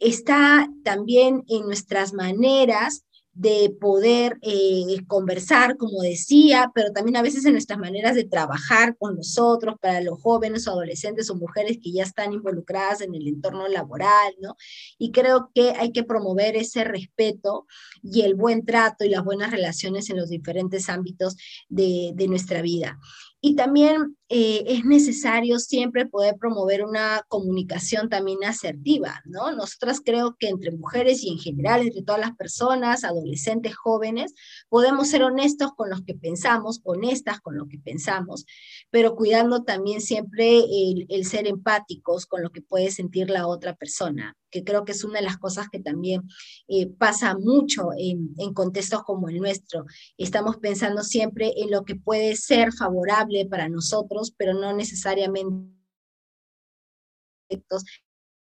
está 0.00 0.68
también 0.82 1.44
en 1.48 1.66
nuestras 1.66 2.12
maneras 2.12 3.04
de 3.34 3.74
poder 3.80 4.38
eh, 4.42 4.96
conversar, 5.08 5.76
como 5.76 6.02
decía, 6.02 6.70
pero 6.74 6.92
también 6.92 7.16
a 7.16 7.22
veces 7.22 7.44
en 7.44 7.52
nuestras 7.52 7.78
maneras 7.78 8.14
de 8.14 8.24
trabajar 8.24 8.96
con 8.96 9.16
nosotros, 9.16 9.74
para 9.80 10.00
los 10.00 10.20
jóvenes 10.20 10.66
o 10.66 10.70
adolescentes 10.70 11.28
o 11.30 11.34
mujeres 11.34 11.78
que 11.82 11.92
ya 11.92 12.04
están 12.04 12.32
involucradas 12.32 13.00
en 13.00 13.14
el 13.14 13.26
entorno 13.26 13.66
laboral, 13.66 14.34
¿no? 14.40 14.56
Y 14.98 15.10
creo 15.10 15.50
que 15.52 15.70
hay 15.70 15.90
que 15.90 16.04
promover 16.04 16.56
ese 16.56 16.84
respeto 16.84 17.66
y 18.02 18.22
el 18.22 18.34
buen 18.34 18.64
trato 18.64 19.04
y 19.04 19.08
las 19.08 19.24
buenas 19.24 19.50
relaciones 19.50 20.10
en 20.10 20.16
los 20.16 20.28
diferentes 20.28 20.88
ámbitos 20.88 21.36
de, 21.68 22.12
de 22.14 22.28
nuestra 22.28 22.62
vida. 22.62 22.98
Y 23.46 23.56
también 23.56 24.16
eh, 24.30 24.64
es 24.68 24.86
necesario 24.86 25.58
siempre 25.58 26.06
poder 26.06 26.36
promover 26.40 26.82
una 26.82 27.26
comunicación 27.28 28.08
también 28.08 28.42
asertiva, 28.42 29.20
¿no? 29.26 29.52
Nosotras 29.52 30.00
creo 30.02 30.34
que 30.38 30.48
entre 30.48 30.70
mujeres 30.70 31.22
y 31.22 31.28
en 31.28 31.38
general 31.38 31.82
entre 31.82 32.02
todas 32.02 32.22
las 32.22 32.34
personas, 32.34 33.04
adolescentes, 33.04 33.76
jóvenes, 33.76 34.32
podemos 34.70 35.08
ser 35.08 35.24
honestos 35.24 35.72
con 35.76 35.90
los 35.90 36.00
que 36.06 36.14
pensamos, 36.14 36.80
honestas 36.84 37.38
con 37.40 37.58
lo 37.58 37.68
que 37.68 37.78
pensamos, 37.78 38.46
pero 38.90 39.14
cuidando 39.14 39.62
también 39.62 40.00
siempre 40.00 40.60
el, 40.60 41.04
el 41.10 41.26
ser 41.26 41.46
empáticos 41.46 42.24
con 42.24 42.42
lo 42.42 42.48
que 42.48 42.62
puede 42.62 42.90
sentir 42.90 43.28
la 43.28 43.46
otra 43.46 43.74
persona, 43.74 44.34
que 44.54 44.62
creo 44.62 44.84
que 44.84 44.92
es 44.92 45.02
una 45.02 45.18
de 45.18 45.24
las 45.24 45.36
cosas 45.36 45.68
que 45.68 45.80
también 45.80 46.22
eh, 46.68 46.86
pasa 46.86 47.36
mucho 47.36 47.88
en, 47.98 48.32
en 48.38 48.54
contextos 48.54 49.02
como 49.02 49.28
el 49.28 49.38
nuestro. 49.38 49.84
Estamos 50.16 50.58
pensando 50.58 51.02
siempre 51.02 51.52
en 51.56 51.72
lo 51.72 51.84
que 51.84 51.96
puede 51.96 52.36
ser 52.36 52.72
favorable 52.72 53.46
para 53.46 53.68
nosotros, 53.68 54.32
pero 54.36 54.54
no 54.54 54.72
necesariamente 54.72 55.74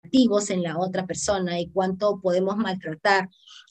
activos 0.02 0.50
en 0.50 0.64
la 0.64 0.78
otra 0.80 1.06
persona 1.06 1.60
y 1.60 1.70
cuánto 1.72 2.22
podemos 2.22 2.56
maltratar 2.56 3.28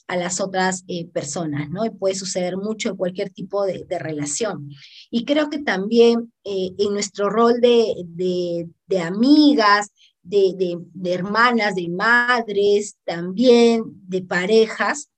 a 0.07 0.15
las 0.15 0.39
otras 0.39 0.83
eh, 0.87 1.07
personas, 1.07 1.71
¿no? 1.71 1.85
Y 1.85 1.89
puede 1.89 2.13
suceder 2.13 2.55
mucho 2.55 2.89
en 2.89 2.97
cualquier 2.97 3.31
tipo 3.31 3.65
de, 3.65 3.83
de 3.89 3.97
relación. 3.97 4.69
Y 5.09 5.25
creo 5.25 5.49
que 5.49 5.57
también 5.57 6.31
eh, 6.43 6.69
en 6.77 6.93
nuestro 6.93 7.31
rol 7.31 7.59
de, 7.61 7.95
de, 8.05 8.69
de 8.85 8.99
amigas, 8.99 9.91
de, 10.27 10.77
de, 10.93 11.13
hermanas, 11.13 11.75
de 11.75 11.89
madres, 11.89 12.97
también 13.05 13.83
de 14.07 14.21
parejas, 14.21 15.09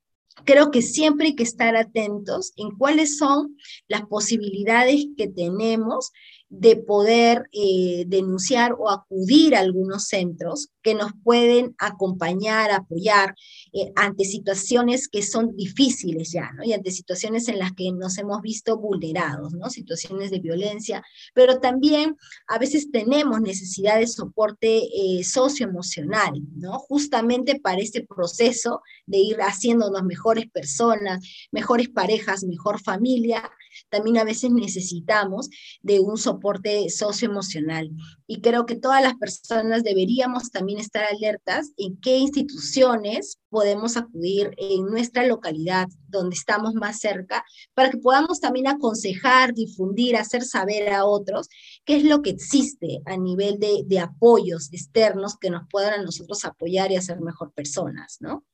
creo 0.45 0.71
que 0.71 0.81
siempre 0.81 1.27
hay 1.27 1.35
que 1.35 1.43
estar 1.43 1.75
atentos 1.75 2.53
en 2.55 2.71
cuáles 2.71 3.17
son 3.17 3.57
las 3.87 4.03
posibilidades 4.03 5.07
que 5.17 5.27
tenemos 5.27 6.11
de 6.49 6.75
poder 6.77 7.47
eh, 7.51 8.05
denunciar 8.07 8.73
o 8.73 8.89
acudir 8.89 9.55
a 9.55 9.59
algunos 9.59 10.05
centros 10.05 10.69
que 10.81 10.95
nos 10.95 11.11
pueden 11.23 11.75
acompañar, 11.77 12.71
apoyar 12.71 13.35
eh, 13.71 13.91
ante 13.95 14.25
situaciones 14.25 15.07
que 15.07 15.21
son 15.21 15.55
difíciles 15.55 16.31
ya, 16.31 16.51
¿no? 16.53 16.63
Y 16.63 16.73
ante 16.73 16.89
situaciones 16.89 17.47
en 17.49 17.59
las 17.59 17.73
que 17.73 17.91
nos 17.91 18.17
hemos 18.17 18.41
visto 18.41 18.77
vulnerados, 18.77 19.53
¿no? 19.53 19.69
Situaciones 19.69 20.31
de 20.31 20.39
violencia, 20.39 21.03
pero 21.35 21.59
también 21.59 22.17
a 22.47 22.57
veces 22.57 22.89
tenemos 22.91 23.41
necesidad 23.41 23.99
de 23.99 24.07
soporte 24.07 24.77
eh, 24.77 25.23
socioemocional, 25.23 26.33
¿no? 26.55 26.79
Justamente 26.79 27.59
para 27.59 27.81
este 27.81 28.03
proceso 28.03 28.81
de 29.05 29.19
ir 29.19 29.37
haciéndonos 29.37 30.03
mejores 30.03 30.49
personas, 30.49 31.23
mejores 31.51 31.89
parejas, 31.89 32.43
mejor 32.43 32.81
familia, 32.81 33.49
también 33.89 34.17
a 34.17 34.23
veces 34.23 34.51
necesitamos 34.51 35.49
de 35.81 35.99
un 35.99 36.17
soporte 36.17 36.89
socioemocional. 36.89 37.89
Y 38.27 38.41
creo 38.41 38.65
que 38.65 38.75
todas 38.75 39.01
las 39.01 39.15
personas 39.15 39.83
deberíamos 39.83 40.51
también 40.51 40.79
estar 40.79 41.03
alertas 41.03 41.71
en 41.77 41.99
qué 41.99 42.17
instituciones 42.17 43.39
podemos 43.49 43.97
acudir 43.97 44.51
en 44.57 44.85
nuestra 44.85 45.25
localidad, 45.25 45.87
donde 46.07 46.35
estamos 46.35 46.73
más 46.75 46.99
cerca, 46.99 47.43
para 47.73 47.89
que 47.89 47.97
podamos 47.97 48.39
también 48.39 48.67
aconsejar, 48.67 49.53
difundir, 49.53 50.15
hacer 50.15 50.43
saber 50.43 50.93
a 50.93 51.05
otros 51.05 51.49
qué 51.85 51.97
es 51.97 52.03
lo 52.03 52.21
que 52.21 52.29
existe 52.29 53.01
a 53.05 53.17
nivel 53.17 53.59
de, 53.59 53.83
de 53.85 53.99
apoyos 53.99 54.71
externos 54.71 55.37
que 55.37 55.49
nos 55.49 55.63
puedan 55.69 55.99
a 55.99 56.03
nosotros 56.03 56.45
apoyar 56.45 56.91
y 56.91 56.95
hacer 56.95 57.19
mejor 57.21 57.51
personas, 57.53 58.17
¿no? 58.19 58.45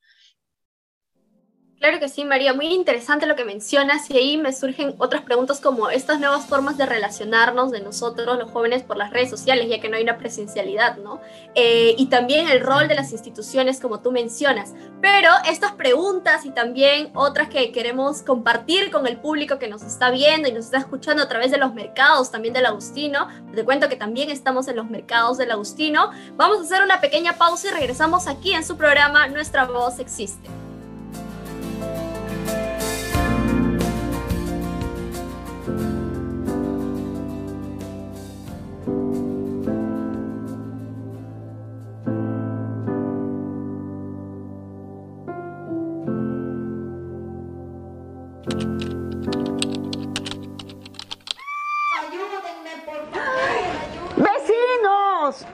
Claro 1.85 1.99
que 1.99 2.09
sí, 2.09 2.25
María, 2.25 2.51
muy 2.55 2.73
interesante 2.73 3.27
lo 3.27 3.35
que 3.35 3.45
mencionas 3.45 4.09
y 4.09 4.17
ahí 4.17 4.37
me 4.37 4.51
surgen 4.53 4.95
otras 4.97 5.21
preguntas 5.21 5.59
como 5.61 5.91
estas 5.91 6.19
nuevas 6.19 6.47
formas 6.47 6.79
de 6.79 6.87
relacionarnos 6.87 7.69
de 7.69 7.79
nosotros 7.79 8.39
los 8.39 8.49
jóvenes 8.49 8.81
por 8.81 8.97
las 8.97 9.11
redes 9.11 9.29
sociales, 9.29 9.69
ya 9.69 9.79
que 9.79 9.87
no 9.87 9.95
hay 9.95 10.01
una 10.01 10.17
presencialidad, 10.17 10.97
¿no? 10.97 11.21
Eh, 11.53 11.93
y 11.95 12.07
también 12.07 12.49
el 12.49 12.61
rol 12.61 12.87
de 12.87 12.95
las 12.95 13.11
instituciones 13.11 13.79
como 13.79 13.99
tú 13.99 14.11
mencionas. 14.11 14.73
Pero 14.99 15.29
estas 15.47 15.73
preguntas 15.73 16.43
y 16.45 16.49
también 16.49 17.11
otras 17.13 17.49
que 17.49 17.71
queremos 17.71 18.23
compartir 18.23 18.89
con 18.89 19.05
el 19.05 19.17
público 19.17 19.59
que 19.59 19.67
nos 19.67 19.83
está 19.83 20.09
viendo 20.09 20.49
y 20.49 20.53
nos 20.53 20.65
está 20.65 20.79
escuchando 20.79 21.21
a 21.21 21.27
través 21.27 21.51
de 21.51 21.59
los 21.59 21.75
mercados 21.75 22.31
también 22.31 22.55
del 22.55 22.65
Agustino, 22.65 23.27
te 23.53 23.63
cuento 23.63 23.89
que 23.89 23.95
también 23.95 24.31
estamos 24.31 24.67
en 24.67 24.77
los 24.77 24.89
mercados 24.89 25.37
del 25.37 25.51
Agustino, 25.51 26.09
vamos 26.35 26.57
a 26.57 26.61
hacer 26.61 26.81
una 26.81 26.99
pequeña 26.99 27.33
pausa 27.33 27.67
y 27.67 27.71
regresamos 27.73 28.25
aquí 28.25 28.53
en 28.53 28.65
su 28.65 28.75
programa 28.75 29.27
Nuestra 29.27 29.65
Voz 29.65 29.99
Existe. 29.99 30.64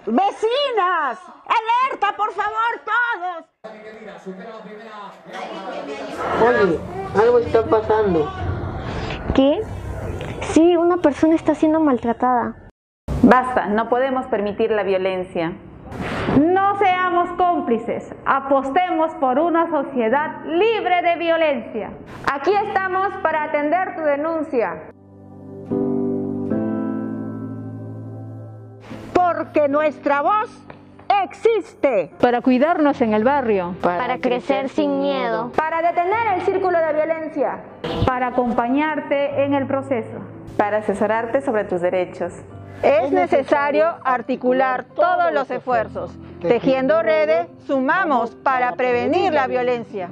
¡Vecinas! 0.05 1.19
¡Alerta, 1.45 2.15
por 2.17 2.31
favor, 2.33 2.81
todos! 2.85 3.45
Oye, 6.43 6.79
algo 7.21 7.37
está 7.39 7.63
pasando. 7.63 8.31
¿Qué? 9.35 9.61
Sí, 10.41 10.75
una 10.75 10.97
persona 10.97 11.35
está 11.35 11.53
siendo 11.53 11.79
maltratada. 11.79 12.55
Basta, 13.21 13.67
no 13.67 13.89
podemos 13.89 14.25
permitir 14.25 14.71
la 14.71 14.81
violencia. 14.81 15.53
No 16.39 16.77
seamos 16.79 17.29
cómplices, 17.37 18.15
apostemos 18.25 19.13
por 19.15 19.37
una 19.37 19.69
sociedad 19.69 20.43
libre 20.45 21.03
de 21.03 21.15
violencia. 21.17 21.91
Aquí 22.31 22.51
estamos 22.53 23.09
para 23.21 23.43
atender 23.43 23.95
tu 23.95 24.01
denuncia. 24.01 24.90
Porque 29.33 29.67
nuestra 29.67 30.21
voz 30.21 30.49
existe. 31.23 32.11
Para 32.19 32.41
cuidarnos 32.41 32.99
en 33.01 33.13
el 33.13 33.23
barrio. 33.23 33.75
Para, 33.81 33.97
para 33.97 34.17
crecer, 34.17 34.61
crecer, 34.61 34.69
sin 34.69 34.99
miedo. 34.99 35.51
Para 35.55 35.81
detener 35.81 36.33
el 36.35 36.41
círculo 36.41 36.77
de 36.77 36.93
violencia. 36.93 37.59
Para 38.05 38.27
acompañarte 38.27 39.45
en 39.45 39.53
el 39.53 39.67
proceso. 39.67 40.17
Para 40.57 40.77
asesorarte 40.77 41.41
sobre 41.41 41.63
tus 41.63 41.81
derechos. 41.81 42.33
Es 42.83 43.11
necesario 43.11 43.95
articular 44.03 44.83
todos 44.83 45.31
los 45.31 45.49
esfuerzos. 45.49 46.11
Tejiendo 46.41 47.01
redes, 47.03 47.47
sumamos 47.67 48.31
para 48.31 48.73
prevenir 48.73 49.31
la 49.31 49.47
violencia. 49.47 50.09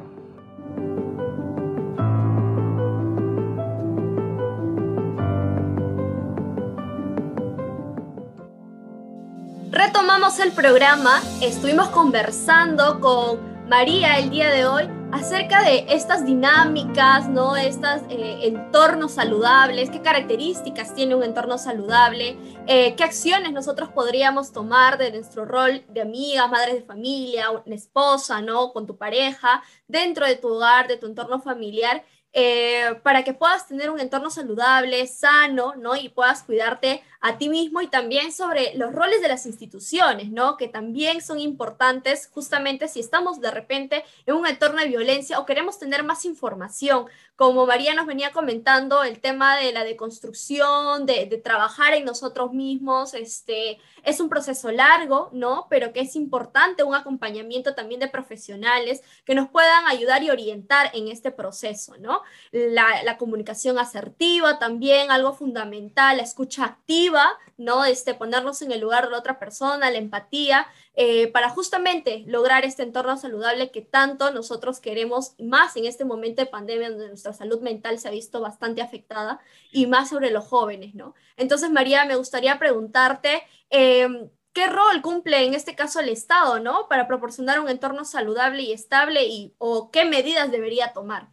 Retomamos 9.79 10.39
el 10.39 10.51
programa, 10.51 11.21
estuvimos 11.39 11.87
conversando 11.87 12.99
con 12.99 13.69
María 13.69 14.19
el 14.19 14.29
día 14.29 14.49
de 14.49 14.65
hoy 14.65 14.89
acerca 15.13 15.63
de 15.63 15.85
estas 15.87 16.25
dinámicas, 16.25 17.29
¿no? 17.29 17.55
Estos 17.55 18.01
eh, 18.09 18.39
entornos 18.41 19.13
saludables, 19.13 19.89
qué 19.89 20.01
características 20.01 20.93
tiene 20.93 21.15
un 21.15 21.23
entorno 21.23 21.57
saludable, 21.57 22.37
eh, 22.67 22.93
qué 22.97 23.05
acciones 23.05 23.53
nosotros 23.53 23.87
podríamos 23.87 24.51
tomar 24.51 24.97
de 24.97 25.13
nuestro 25.13 25.45
rol 25.45 25.81
de 25.87 26.01
amigas, 26.01 26.51
madres 26.51 26.75
de 26.75 26.83
familia, 26.83 27.49
una 27.49 27.75
esposa, 27.75 28.41
¿no? 28.41 28.73
Con 28.73 28.85
tu 28.85 28.97
pareja, 28.97 29.63
dentro 29.87 30.25
de 30.25 30.35
tu 30.35 30.49
hogar, 30.49 30.89
de 30.89 30.97
tu 30.97 31.05
entorno 31.05 31.39
familiar. 31.39 32.03
Eh, 32.31 32.99
para 33.01 33.23
que 33.23 33.33
puedas 33.33 33.67
tener 33.67 33.89
un 33.89 33.99
entorno 33.99 34.29
saludable, 34.29 35.07
sano, 35.07 35.73
¿no? 35.77 35.95
Y 35.95 36.09
puedas 36.09 36.43
cuidarte 36.43 37.01
a 37.21 37.37
ti 37.37 37.49
mismo 37.49 37.81
y 37.81 37.87
también 37.87 38.31
sobre 38.31 38.73
los 38.75 38.93
roles 38.93 39.21
de 39.21 39.27
las 39.27 39.45
instituciones, 39.45 40.31
¿no? 40.31 40.55
Que 40.55 40.67
también 40.67 41.21
son 41.21 41.39
importantes 41.39 42.29
justamente 42.33 42.87
si 42.87 42.99
estamos 42.99 43.41
de 43.41 43.51
repente 43.51 44.05
en 44.25 44.35
un 44.35 44.47
entorno 44.47 44.81
de 44.81 44.87
violencia 44.87 45.39
o 45.39 45.45
queremos 45.45 45.79
tener 45.79 46.03
más 46.03 46.25
información. 46.25 47.05
Como 47.35 47.65
María 47.65 47.93
nos 47.93 48.05
venía 48.05 48.31
comentando, 48.31 49.03
el 49.03 49.19
tema 49.19 49.57
de 49.57 49.71
la 49.71 49.83
deconstrucción, 49.83 51.05
de, 51.05 51.25
de 51.25 51.37
trabajar 51.37 51.93
en 51.93 52.05
nosotros 52.05 52.53
mismos, 52.53 53.13
este, 53.13 53.79
es 54.03 54.19
un 54.19 54.29
proceso 54.29 54.71
largo, 54.71 55.29
¿no? 55.31 55.67
Pero 55.69 55.93
que 55.93 56.01
es 56.01 56.15
importante 56.15 56.83
un 56.83 56.95
acompañamiento 56.95 57.75
también 57.75 57.99
de 57.99 58.07
profesionales 58.07 59.01
que 59.25 59.35
nos 59.35 59.49
puedan 59.49 59.85
ayudar 59.87 60.23
y 60.23 60.29
orientar 60.29 60.91
en 60.93 61.07
este 61.07 61.31
proceso, 61.31 61.97
¿no? 61.97 62.21
La, 62.51 63.03
la 63.03 63.17
comunicación 63.17 63.77
asertiva 63.77 64.59
también, 64.59 65.11
algo 65.11 65.33
fundamental, 65.33 66.17
la 66.17 66.23
escucha 66.23 66.65
activa, 66.65 67.08
¿no? 67.57 67.85
Este, 67.85 68.13
ponernos 68.13 68.61
en 68.61 68.71
el 68.71 68.79
lugar 68.79 69.05
de 69.05 69.11
la 69.11 69.19
otra 69.19 69.39
persona, 69.39 69.91
la 69.91 69.97
empatía, 69.97 70.67
eh, 70.93 71.27
para 71.27 71.49
justamente 71.49 72.23
lograr 72.27 72.65
este 72.65 72.83
entorno 72.83 73.17
saludable 73.17 73.71
que 73.71 73.81
tanto 73.81 74.31
nosotros 74.31 74.79
queremos, 74.79 75.33
más 75.39 75.75
en 75.75 75.85
este 75.85 76.05
momento 76.05 76.41
de 76.41 76.49
pandemia 76.49 76.89
donde 76.89 77.07
nuestra 77.07 77.33
salud 77.33 77.61
mental 77.61 77.99
se 77.99 78.07
ha 78.07 78.11
visto 78.11 78.41
bastante 78.41 78.81
afectada 78.81 79.39
y 79.71 79.87
más 79.87 80.09
sobre 80.09 80.31
los 80.31 80.45
jóvenes, 80.45 80.95
¿no? 80.95 81.13
Entonces, 81.37 81.69
María, 81.69 82.05
me 82.05 82.15
gustaría 82.15 82.59
preguntarte, 82.59 83.43
em, 83.69 84.29
¿qué 84.53 84.67
rol 84.67 85.01
cumple 85.01 85.45
en 85.45 85.53
este 85.53 85.75
caso 85.75 85.99
el 85.99 86.09
Estado, 86.09 86.59
¿no? 86.59 86.87
Para 86.87 87.07
proporcionar 87.07 87.59
un 87.59 87.69
entorno 87.69 88.05
saludable 88.05 88.63
y 88.63 88.71
estable 88.71 89.25
y, 89.25 89.53
o 89.57 89.91
qué 89.91 90.05
medidas 90.05 90.51
debería 90.51 90.93
tomar. 90.93 91.29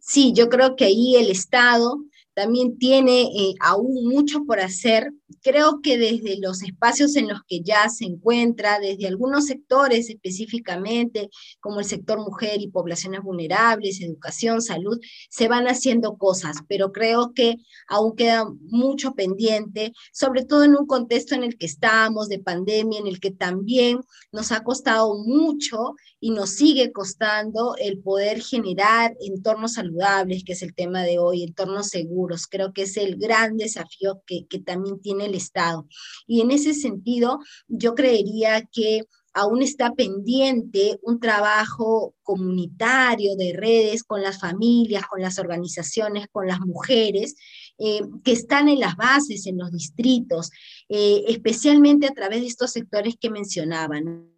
Sí, 0.00 0.32
yo 0.32 0.48
creo 0.48 0.74
que 0.74 0.86
ahí 0.86 1.14
el 1.16 1.30
Estado 1.30 2.00
también 2.34 2.78
tiene 2.78 3.22
eh, 3.22 3.54
aún 3.60 4.06
mucho 4.06 4.44
por 4.44 4.60
hacer. 4.60 5.12
Creo 5.42 5.80
que 5.82 5.98
desde 5.98 6.38
los 6.38 6.62
espacios 6.62 7.16
en 7.16 7.28
los 7.28 7.40
que 7.46 7.62
ya 7.62 7.88
se 7.88 8.04
encuentra, 8.04 8.78
desde 8.78 9.06
algunos 9.06 9.46
sectores 9.46 10.08
específicamente, 10.08 11.28
como 11.60 11.80
el 11.80 11.86
sector 11.86 12.18
mujer 12.18 12.60
y 12.60 12.68
poblaciones 12.68 13.22
vulnerables, 13.22 14.00
educación, 14.00 14.62
salud, 14.62 14.98
se 15.30 15.48
van 15.48 15.66
haciendo 15.66 16.16
cosas, 16.16 16.58
pero 16.68 16.92
creo 16.92 17.32
que 17.34 17.56
aún 17.88 18.14
queda 18.14 18.46
mucho 18.68 19.14
pendiente, 19.14 19.92
sobre 20.12 20.44
todo 20.44 20.64
en 20.64 20.76
un 20.76 20.86
contexto 20.86 21.34
en 21.34 21.44
el 21.44 21.56
que 21.56 21.66
estamos, 21.66 22.28
de 22.28 22.38
pandemia, 22.38 23.00
en 23.00 23.06
el 23.06 23.20
que 23.20 23.30
también 23.30 24.00
nos 24.30 24.52
ha 24.52 24.62
costado 24.62 25.16
mucho 25.18 25.94
y 26.20 26.30
nos 26.30 26.50
sigue 26.50 26.92
costando 26.92 27.74
el 27.78 27.98
poder 27.98 28.40
generar 28.40 29.16
entornos 29.20 29.74
saludables, 29.74 30.44
que 30.44 30.52
es 30.52 30.62
el 30.62 30.74
tema 30.74 31.02
de 31.02 31.18
hoy, 31.18 31.42
entornos 31.42 31.88
seguros. 31.88 32.21
Creo 32.48 32.72
que 32.72 32.82
es 32.82 32.96
el 32.96 33.16
gran 33.16 33.56
desafío 33.56 34.22
que, 34.26 34.46
que 34.48 34.60
también 34.60 35.00
tiene 35.00 35.26
el 35.26 35.34
Estado. 35.34 35.86
Y 36.26 36.40
en 36.40 36.50
ese 36.50 36.74
sentido, 36.74 37.38
yo 37.68 37.94
creería 37.94 38.62
que 38.72 39.02
aún 39.34 39.62
está 39.62 39.94
pendiente 39.94 40.98
un 41.02 41.18
trabajo 41.18 42.14
comunitario 42.22 43.36
de 43.36 43.54
redes 43.54 44.02
con 44.02 44.22
las 44.22 44.38
familias, 44.38 45.06
con 45.06 45.20
las 45.22 45.38
organizaciones, 45.38 46.26
con 46.30 46.46
las 46.46 46.60
mujeres, 46.60 47.34
eh, 47.78 48.02
que 48.24 48.32
están 48.32 48.68
en 48.68 48.80
las 48.80 48.96
bases, 48.96 49.46
en 49.46 49.58
los 49.58 49.72
distritos, 49.72 50.50
eh, 50.88 51.24
especialmente 51.28 52.06
a 52.06 52.12
través 52.12 52.42
de 52.42 52.46
estos 52.46 52.72
sectores 52.72 53.14
que 53.18 53.30
mencionaban 53.30 54.31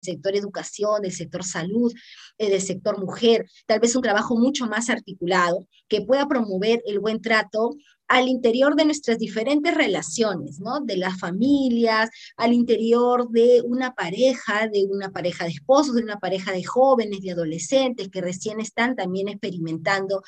sector 0.00 0.34
educación, 0.36 1.02
del 1.02 1.12
sector 1.12 1.44
salud, 1.44 1.92
eh, 2.38 2.50
del 2.50 2.60
sector 2.60 2.98
mujer, 2.98 3.46
tal 3.66 3.80
vez 3.80 3.94
un 3.96 4.02
trabajo 4.02 4.36
mucho 4.36 4.66
más 4.66 4.90
articulado 4.90 5.66
que 5.88 6.02
pueda 6.02 6.26
promover 6.26 6.82
el 6.86 7.00
buen 7.00 7.20
trato 7.20 7.76
al 8.10 8.26
interior 8.26 8.74
de 8.74 8.86
nuestras 8.86 9.18
diferentes 9.18 9.72
relaciones, 9.72 10.58
¿no? 10.58 10.80
De 10.80 10.96
las 10.96 11.20
familias, 11.20 12.10
al 12.36 12.52
interior 12.52 13.30
de 13.30 13.62
una 13.64 13.94
pareja, 13.94 14.66
de 14.66 14.84
una 14.90 15.10
pareja 15.10 15.44
de 15.44 15.52
esposos, 15.52 15.94
de 15.94 16.02
una 16.02 16.18
pareja 16.18 16.50
de 16.50 16.64
jóvenes, 16.64 17.20
de 17.20 17.30
adolescentes 17.30 18.08
que 18.08 18.20
recién 18.20 18.58
están 18.58 18.96
también 18.96 19.28
experimentando 19.28 20.22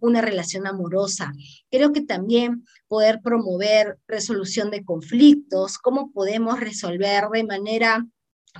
una 0.00 0.20
relación 0.20 0.66
amorosa. 0.66 1.32
Creo 1.70 1.92
que 1.92 2.00
también 2.00 2.64
poder 2.88 3.20
promover 3.22 3.98
resolución 4.08 4.72
de 4.72 4.84
conflictos, 4.84 5.78
cómo 5.78 6.10
podemos 6.10 6.58
resolver 6.58 7.28
de 7.32 7.44
manera 7.44 8.04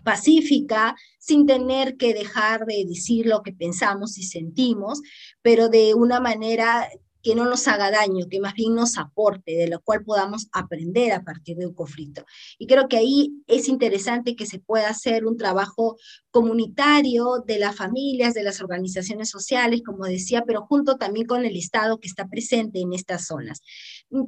pacífica, 0.05 0.97
sin 1.19 1.47
tener 1.47 1.97
que 1.97 2.15
dejar 2.15 2.67
de 2.67 2.85
decir 2.87 3.27
lo 3.27 3.43
que 3.43 3.53
pensamos 3.53 4.19
y 4.19 4.23
sentimos, 4.23 5.01
pero 5.43 5.69
de 5.69 5.95
una 5.95 6.21
manera 6.21 6.89
que 7.23 7.35
no 7.35 7.45
nos 7.45 7.69
haga 7.69 7.91
daño, 7.91 8.27
que 8.31 8.41
más 8.41 8.55
bien 8.55 8.75
nos 8.75 8.97
aporte, 8.97 9.53
de 9.53 9.69
lo 9.69 9.81
cual 9.81 10.05
podamos 10.05 10.49
aprender 10.53 11.13
a 11.13 11.23
partir 11.23 11.57
de 11.57 11.67
un 11.67 11.75
conflicto. 11.75 12.25
Y 12.59 12.67
creo 12.67 12.89
que 12.89 12.97
ahí 12.97 13.43
es 13.47 13.69
interesante 13.69 14.37
que 14.37 14.47
se 14.47 14.59
pueda 14.59 14.89
hacer 14.89 15.27
un 15.27 15.37
trabajo 15.37 15.97
comunitario 16.31 17.43
de 17.47 17.59
las 17.59 17.77
familias, 17.77 18.35
de 18.35 18.43
las 18.43 18.61
organizaciones 18.61 19.29
sociales, 19.29 19.83
como 19.85 20.05
decía, 20.05 20.45
pero 20.47 20.63
junto 20.63 20.97
también 20.97 21.27
con 21.27 21.45
el 21.45 21.57
Estado 21.57 21.99
que 21.99 22.09
está 22.09 22.27
presente 22.29 22.81
en 22.81 22.93
estas 22.93 23.27
zonas. 23.27 23.61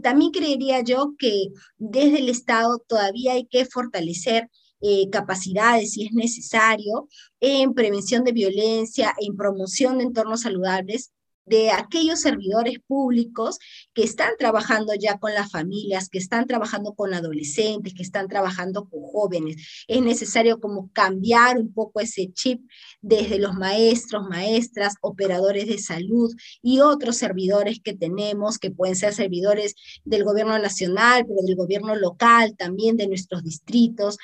También 0.02 0.30
creería 0.30 0.82
yo 0.82 1.14
que 1.18 1.48
desde 1.78 2.18
el 2.18 2.28
Estado 2.28 2.78
todavía 2.86 3.32
hay 3.32 3.46
que 3.46 3.64
fortalecer 3.64 4.50
eh, 4.82 5.08
capacidades, 5.10 5.92
si 5.92 6.06
es 6.06 6.12
necesario, 6.12 7.08
en 7.40 7.72
prevención 7.72 8.24
de 8.24 8.32
violencia, 8.32 9.14
en 9.18 9.36
promoción 9.36 9.98
de 9.98 10.04
entornos 10.04 10.42
saludables 10.42 11.12
de 11.44 11.70
aquellos 11.70 12.20
servidores 12.20 12.78
públicos 12.86 13.58
que 13.94 14.04
están 14.04 14.30
trabajando 14.38 14.94
ya 14.94 15.18
con 15.18 15.34
las 15.34 15.50
familias, 15.50 16.08
que 16.08 16.18
están 16.18 16.46
trabajando 16.46 16.94
con 16.94 17.14
adolescentes, 17.14 17.94
que 17.94 18.02
están 18.02 18.28
trabajando 18.28 18.88
con 18.88 19.02
jóvenes. 19.02 19.84
Es 19.88 20.02
necesario 20.02 20.60
como 20.60 20.90
cambiar 20.92 21.58
un 21.58 21.72
poco 21.72 22.00
ese 22.00 22.32
chip 22.32 22.60
desde 23.00 23.38
los 23.38 23.54
maestros, 23.54 24.28
maestras, 24.28 24.94
operadores 25.00 25.66
de 25.66 25.78
salud 25.78 26.32
y 26.62 26.80
otros 26.80 27.16
servidores 27.16 27.80
que 27.82 27.94
tenemos, 27.94 28.58
que 28.58 28.70
pueden 28.70 28.96
ser 28.96 29.12
servidores 29.12 29.74
del 30.04 30.24
gobierno 30.24 30.58
nacional, 30.58 31.24
pero 31.26 31.42
del 31.44 31.56
gobierno 31.56 31.96
local, 31.96 32.54
también 32.56 32.96
de 32.96 33.08
nuestros 33.08 33.42
distritos, 33.42 34.16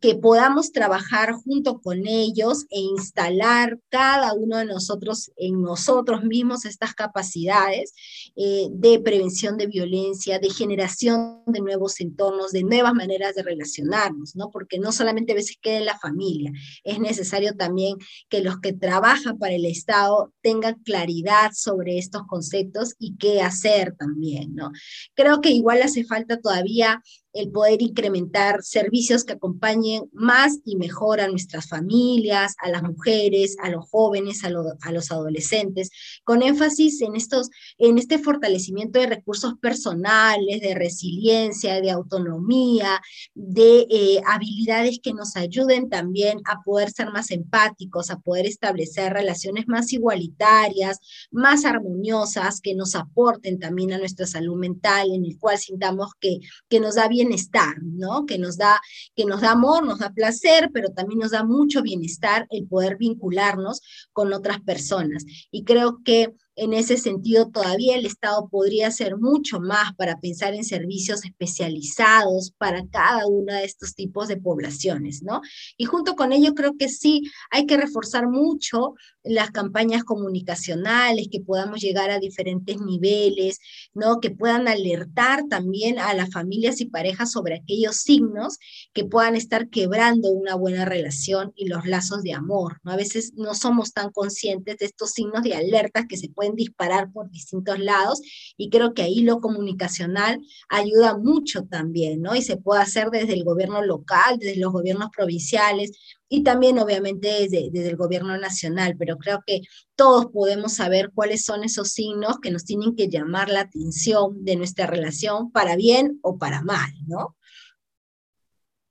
que 0.00 0.14
podamos 0.14 0.72
trabajar 0.72 1.32
junto 1.32 1.80
con 1.80 2.06
ellos 2.06 2.66
e 2.70 2.78
instalar 2.78 3.78
cada 3.88 4.34
uno 4.34 4.58
de 4.58 4.66
nosotros 4.66 5.30
en 5.36 5.62
nosotros 5.62 6.24
mismos 6.24 6.64
estas 6.64 6.94
capacidades 6.94 7.94
eh, 8.36 8.66
de 8.70 9.00
prevención 9.00 9.56
de 9.56 9.66
violencia, 9.66 10.38
de 10.38 10.50
generación 10.50 11.42
de 11.46 11.60
nuevos 11.60 12.00
entornos, 12.00 12.52
de 12.52 12.64
nuevas 12.64 12.94
maneras 12.94 13.34
de 13.34 13.42
relacionarnos, 13.42 14.36
¿no? 14.36 14.50
Porque 14.50 14.78
no 14.78 14.92
solamente 14.92 15.32
a 15.32 15.36
veces 15.36 15.58
queda 15.60 15.78
en 15.78 15.86
la 15.86 15.98
familia, 15.98 16.52
es 16.84 16.98
necesario 17.00 17.54
también 17.54 17.96
que 18.28 18.42
los 18.42 18.58
que 18.60 18.72
trabajan 18.72 19.38
para 19.38 19.54
el 19.54 19.64
Estado 19.64 20.32
tengan 20.42 20.74
claridad 20.84 21.50
sobre 21.54 21.98
estos 21.98 22.22
conceptos 22.28 22.94
y 22.98 23.16
qué 23.16 23.40
hacer 23.40 23.94
también, 23.98 24.54
¿no? 24.54 24.70
Creo 25.14 25.40
que 25.40 25.50
igual 25.50 25.82
hace 25.82 26.04
falta 26.04 26.40
todavía 26.40 27.02
el 27.32 27.50
poder 27.50 27.82
incrementar 27.82 28.62
servicios 28.62 29.24
que 29.24 29.34
acompañen 29.34 30.08
más 30.12 30.58
y 30.64 30.76
mejor 30.76 31.20
a 31.20 31.28
nuestras 31.28 31.68
familias, 31.68 32.54
a 32.62 32.70
las 32.70 32.82
mujeres, 32.82 33.56
a 33.62 33.70
los 33.70 33.88
jóvenes, 33.90 34.44
a, 34.44 34.50
los 34.50 35.10
adolescentes, 35.10 35.90
con 36.24 36.42
énfasis 36.42 37.02
en, 37.02 37.16
estos, 37.16 37.50
en 37.78 37.98
este 37.98 38.18
fortalecimiento 38.18 38.98
de 38.98 39.06
recursos 39.06 39.54
personales, 39.60 40.60
de 40.60 40.74
resiliencia, 40.74 41.80
de 41.80 41.90
autonomía, 41.90 43.00
de 43.34 43.86
eh, 43.90 44.20
habilidades 44.26 44.98
que 45.02 45.12
nos 45.12 45.36
ayuden 45.36 45.88
también 45.88 46.40
a 46.44 46.62
poder 46.62 46.90
ser 46.90 47.10
más 47.10 47.30
empáticos, 47.30 48.10
a 48.10 48.18
poder 48.18 48.46
establecer 48.46 49.12
relaciones 49.12 49.68
más 49.68 49.92
igualitarias, 49.92 50.98
más 51.30 51.64
armoniosas, 51.64 52.60
que 52.60 52.74
nos 52.74 52.94
aporten 52.94 53.58
también 53.58 53.92
a 53.92 53.98
nuestra 53.98 54.26
salud 54.26 54.56
mental, 54.56 55.10
en 55.12 55.24
el 55.24 55.38
cual 55.38 55.58
sintamos 55.58 56.12
que, 56.20 56.38
que 56.68 56.80
nos 56.80 56.94
da 56.94 57.08
bien 57.08 57.17
bienestar, 57.18 57.76
¿no? 57.82 58.26
Que 58.26 58.38
nos 58.38 58.56
da, 58.56 58.80
que 59.16 59.24
nos 59.24 59.40
da 59.40 59.50
amor, 59.52 59.84
nos 59.84 59.98
da 59.98 60.10
placer, 60.10 60.70
pero 60.72 60.90
también 60.90 61.18
nos 61.18 61.32
da 61.32 61.42
mucho 61.42 61.82
bienestar 61.82 62.46
el 62.50 62.66
poder 62.66 62.96
vincularnos 62.96 63.80
con 64.12 64.32
otras 64.32 64.60
personas. 64.60 65.24
Y 65.50 65.64
creo 65.64 66.00
que 66.04 66.34
en 66.58 66.72
ese 66.72 66.96
sentido, 66.96 67.50
todavía 67.50 67.96
el 67.96 68.04
Estado 68.04 68.48
podría 68.48 68.88
hacer 68.88 69.16
mucho 69.16 69.60
más 69.60 69.94
para 69.94 70.18
pensar 70.18 70.54
en 70.54 70.64
servicios 70.64 71.24
especializados 71.24 72.52
para 72.58 72.84
cada 72.88 73.26
uno 73.26 73.54
de 73.54 73.64
estos 73.64 73.94
tipos 73.94 74.26
de 74.26 74.36
poblaciones, 74.36 75.22
¿no? 75.22 75.40
Y 75.76 75.84
junto 75.84 76.16
con 76.16 76.32
ello, 76.32 76.54
creo 76.54 76.76
que 76.76 76.88
sí 76.88 77.22
hay 77.50 77.66
que 77.66 77.76
reforzar 77.76 78.28
mucho 78.28 78.94
las 79.22 79.50
campañas 79.50 80.04
comunicacionales, 80.04 81.28
que 81.30 81.40
podamos 81.40 81.80
llegar 81.80 82.10
a 82.10 82.18
diferentes 82.18 82.80
niveles, 82.80 83.60
¿no? 83.94 84.20
Que 84.20 84.30
puedan 84.30 84.66
alertar 84.68 85.44
también 85.48 85.98
a 85.98 86.14
las 86.14 86.30
familias 86.30 86.80
y 86.80 86.86
parejas 86.86 87.30
sobre 87.30 87.56
aquellos 87.56 87.96
signos 87.96 88.58
que 88.94 89.04
puedan 89.04 89.36
estar 89.36 89.68
quebrando 89.68 90.30
una 90.30 90.54
buena 90.54 90.84
relación 90.84 91.52
y 91.54 91.68
los 91.68 91.86
lazos 91.86 92.22
de 92.22 92.32
amor, 92.32 92.80
¿no? 92.82 92.92
A 92.92 92.96
veces 92.96 93.32
no 93.36 93.54
somos 93.54 93.92
tan 93.92 94.10
conscientes 94.10 94.78
de 94.78 94.86
estos 94.86 95.10
signos 95.10 95.42
de 95.42 95.54
alerta 95.54 96.06
que 96.08 96.16
se 96.16 96.28
pueden 96.28 96.47
pueden 96.48 96.56
disparar 96.56 97.12
por 97.12 97.30
distintos 97.30 97.78
lados 97.78 98.20
y 98.56 98.70
creo 98.70 98.94
que 98.94 99.02
ahí 99.02 99.20
lo 99.20 99.40
comunicacional 99.40 100.40
ayuda 100.68 101.16
mucho 101.16 101.64
también, 101.64 102.22
¿no? 102.22 102.34
Y 102.34 102.42
se 102.42 102.56
puede 102.56 102.82
hacer 102.82 103.10
desde 103.10 103.34
el 103.34 103.44
gobierno 103.44 103.82
local, 103.82 104.38
desde 104.38 104.56
los 104.56 104.72
gobiernos 104.72 105.10
provinciales 105.14 105.92
y 106.28 106.42
también 106.42 106.78
obviamente 106.78 107.28
desde, 107.28 107.70
desde 107.70 107.90
el 107.90 107.96
gobierno 107.96 108.36
nacional, 108.38 108.96
pero 108.98 109.16
creo 109.16 109.40
que 109.46 109.62
todos 109.96 110.26
podemos 110.26 110.74
saber 110.74 111.10
cuáles 111.14 111.44
son 111.44 111.64
esos 111.64 111.92
signos 111.92 112.38
que 112.40 112.50
nos 112.50 112.64
tienen 112.64 112.94
que 112.94 113.08
llamar 113.08 113.48
la 113.48 113.60
atención 113.60 114.44
de 114.44 114.56
nuestra 114.56 114.86
relación 114.86 115.50
para 115.50 115.76
bien 115.76 116.18
o 116.22 116.38
para 116.38 116.62
mal, 116.62 116.90
¿no? 117.06 117.36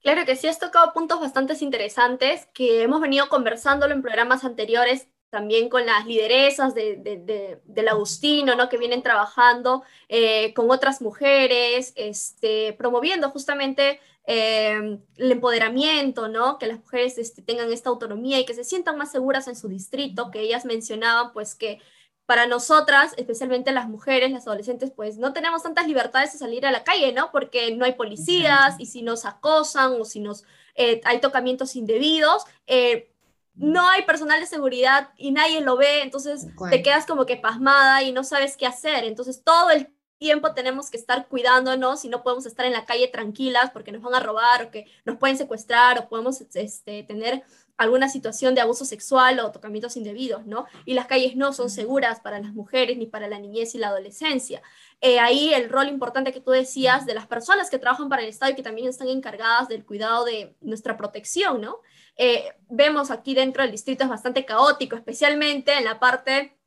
Claro 0.01 0.25
que 0.25 0.35
sí, 0.35 0.47
has 0.47 0.59
tocado 0.59 0.93
puntos 0.93 1.19
bastante 1.19 1.57
interesantes 1.59 2.47
que 2.53 2.81
hemos 2.81 3.01
venido 3.01 3.27
conversándolo 3.27 3.93
en 3.93 4.01
programas 4.01 4.45
anteriores 4.45 5.09
también 5.29 5.69
con 5.69 5.85
las 5.85 6.05
lideresas 6.05 6.73
de, 6.73 7.59
del 7.65 7.87
Agustino, 7.87 8.55
¿no? 8.55 8.69
que 8.69 8.77
vienen 8.77 9.03
trabajando 9.03 9.83
eh, 10.07 10.53
con 10.53 10.71
otras 10.71 11.01
mujeres, 11.01 11.93
este, 11.95 12.73
promoviendo 12.73 13.29
justamente 13.31 13.99
eh, 14.25 14.99
el 15.17 15.31
empoderamiento, 15.31 16.27
¿no? 16.27 16.57
que 16.57 16.67
las 16.67 16.79
mujeres 16.79 17.17
este, 17.17 17.41
tengan 17.41 17.71
esta 17.71 17.89
autonomía 17.89 18.39
y 18.39 18.45
que 18.45 18.53
se 18.53 18.63
sientan 18.63 18.97
más 18.97 19.11
seguras 19.11 19.47
en 19.47 19.55
su 19.55 19.67
distrito, 19.67 20.31
que 20.31 20.41
ellas 20.41 20.65
mencionaban 20.65 21.33
pues 21.33 21.55
que 21.55 21.79
para 22.25 22.45
nosotras, 22.45 23.13
especialmente 23.15 23.71
las 23.71 23.87
mujeres, 23.87 24.31
las 24.31 24.47
adolescentes, 24.47 24.91
pues 24.91 25.17
no 25.17 25.31
tenemos 25.31 25.63
tantas 25.63 25.87
libertades 25.87 26.33
de 26.33 26.39
salir 26.39 26.65
a 26.65 26.71
la 26.71 26.83
calle, 26.83 27.13
¿no? 27.13 27.31
Porque 27.31 27.73
no 27.73 27.85
hay 27.85 27.93
policías 27.93 28.75
y 28.79 28.85
si 28.87 29.01
nos 29.01 29.23
acosan 29.23 29.93
o 29.93 30.03
si 30.03 30.19
nos 30.19 30.43
eh, 30.75 30.99
hay 31.05 31.21
tocamientos 31.21 31.77
indebidos, 31.77 32.43
eh, 32.67 33.09
no 33.57 33.89
hay 33.89 34.03
personal 34.03 34.39
de 34.39 34.45
seguridad 34.45 35.09
y 35.17 35.31
nadie 35.31 35.61
lo 35.61 35.77
ve, 35.77 36.03
entonces 36.03 36.47
te 36.69 36.83
quedas 36.83 37.05
como 37.05 37.25
que 37.25 37.37
pasmada 37.37 38.03
y 38.03 38.11
no 38.11 38.23
sabes 38.23 38.55
qué 38.55 38.67
hacer. 38.67 39.03
Entonces 39.03 39.43
todo 39.43 39.71
el 39.71 39.89
tiempo 40.17 40.53
tenemos 40.53 40.89
que 40.89 40.97
estar 40.97 41.27
cuidándonos 41.27 42.05
y 42.05 42.09
no 42.09 42.23
podemos 42.23 42.45
estar 42.45 42.65
en 42.65 42.73
la 42.73 42.85
calle 42.85 43.07
tranquilas 43.07 43.71
porque 43.71 43.91
nos 43.91 44.01
van 44.01 44.15
a 44.15 44.19
robar 44.19 44.63
o 44.63 44.71
que 44.71 44.85
nos 45.05 45.17
pueden 45.17 45.37
secuestrar 45.37 45.99
o 45.99 46.09
podemos 46.09 46.41
este, 46.41 47.03
tener 47.03 47.43
alguna 47.77 48.09
situación 48.09 48.55
de 48.55 48.61
abuso 48.61 48.85
sexual 48.85 49.39
o 49.39 49.51
tocamientos 49.51 49.97
indebidos, 49.97 50.47
¿no? 50.47 50.65
Y 50.85 50.95
las 50.95 51.05
calles 51.05 51.35
no 51.35 51.53
son 51.53 51.69
seguras 51.69 52.19
para 52.19 52.39
las 52.39 52.53
mujeres 52.53 52.97
ni 52.97 53.05
para 53.05 53.27
la 53.27 53.37
niñez 53.37 53.75
y 53.75 53.77
la 53.77 53.89
adolescencia. 53.89 54.63
Eh, 54.99 55.19
ahí 55.19 55.53
el 55.53 55.69
rol 55.69 55.87
importante 55.87 56.33
que 56.33 56.41
tú 56.41 56.49
decías 56.49 57.05
de 57.05 57.13
las 57.13 57.27
personas 57.27 57.69
que 57.69 57.77
trabajan 57.77 58.09
para 58.09 58.23
el 58.23 58.29
Estado 58.29 58.51
y 58.51 58.55
que 58.55 58.63
también 58.63 58.87
están 58.87 59.09
encargadas 59.09 59.67
del 59.67 59.85
cuidado 59.85 60.25
de 60.25 60.55
nuestra 60.61 60.97
protección, 60.97 61.61
¿no? 61.61 61.81
Eh, 62.17 62.45
vemos 62.69 63.11
aquí 63.11 63.33
dentro 63.33 63.63
del 63.63 63.71
distrito 63.71 64.03
es 64.03 64.09
bastante 64.09 64.45
caótico, 64.45 64.95
especialmente 64.95 65.73
en 65.73 65.85
la 65.85 65.99
parte 65.99 66.57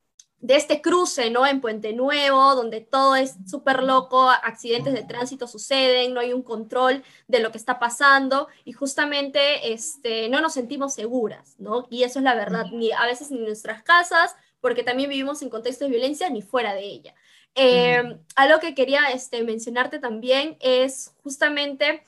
de 0.41 0.57
este 0.57 0.81
cruce, 0.81 1.31
¿no? 1.31 1.47
En 1.47 1.61
Puente 1.61 1.93
Nuevo, 1.93 2.55
donde 2.55 2.81
todo 2.81 3.15
es 3.15 3.35
súper 3.47 3.83
loco, 3.83 4.31
accidentes 4.31 4.95
de 4.95 5.03
tránsito 5.03 5.47
suceden, 5.47 6.15
no 6.15 6.21
hay 6.21 6.33
un 6.33 6.43
control 6.43 7.05
de 7.29 7.41
lo 7.41 7.51
que 7.53 7.59
está 7.59 7.79
pasando 7.79 8.49
y 8.65 8.73
justamente 8.73 9.73
este, 9.73 10.31
no 10.31 10.41
nos 10.41 10.55
sentimos 10.55 10.95
seguras, 10.95 11.57
¿no? 11.59 11.87
Y 11.91 12.05
eso 12.05 12.21
es 12.21 12.25
la 12.25 12.35
verdad, 12.35 12.65
ni 12.73 12.91
a 12.93 13.05
veces 13.05 13.31
ni 13.31 13.39
en 13.39 13.45
nuestras 13.45 13.83
casas, 13.83 14.35
porque 14.61 14.83
también 14.83 15.11
vivimos 15.11 15.43
en 15.43 15.51
contextos 15.51 15.89
de 15.89 15.97
violencia, 15.97 16.31
ni 16.31 16.41
fuera 16.41 16.75
de 16.75 16.85
ella. 16.85 17.15
Eh, 17.55 18.03
algo 18.37 18.61
que 18.61 18.75
quería 18.75 19.11
este, 19.13 19.43
mencionarte 19.43 19.99
también 19.99 20.57
es 20.61 21.13
justamente 21.23 22.03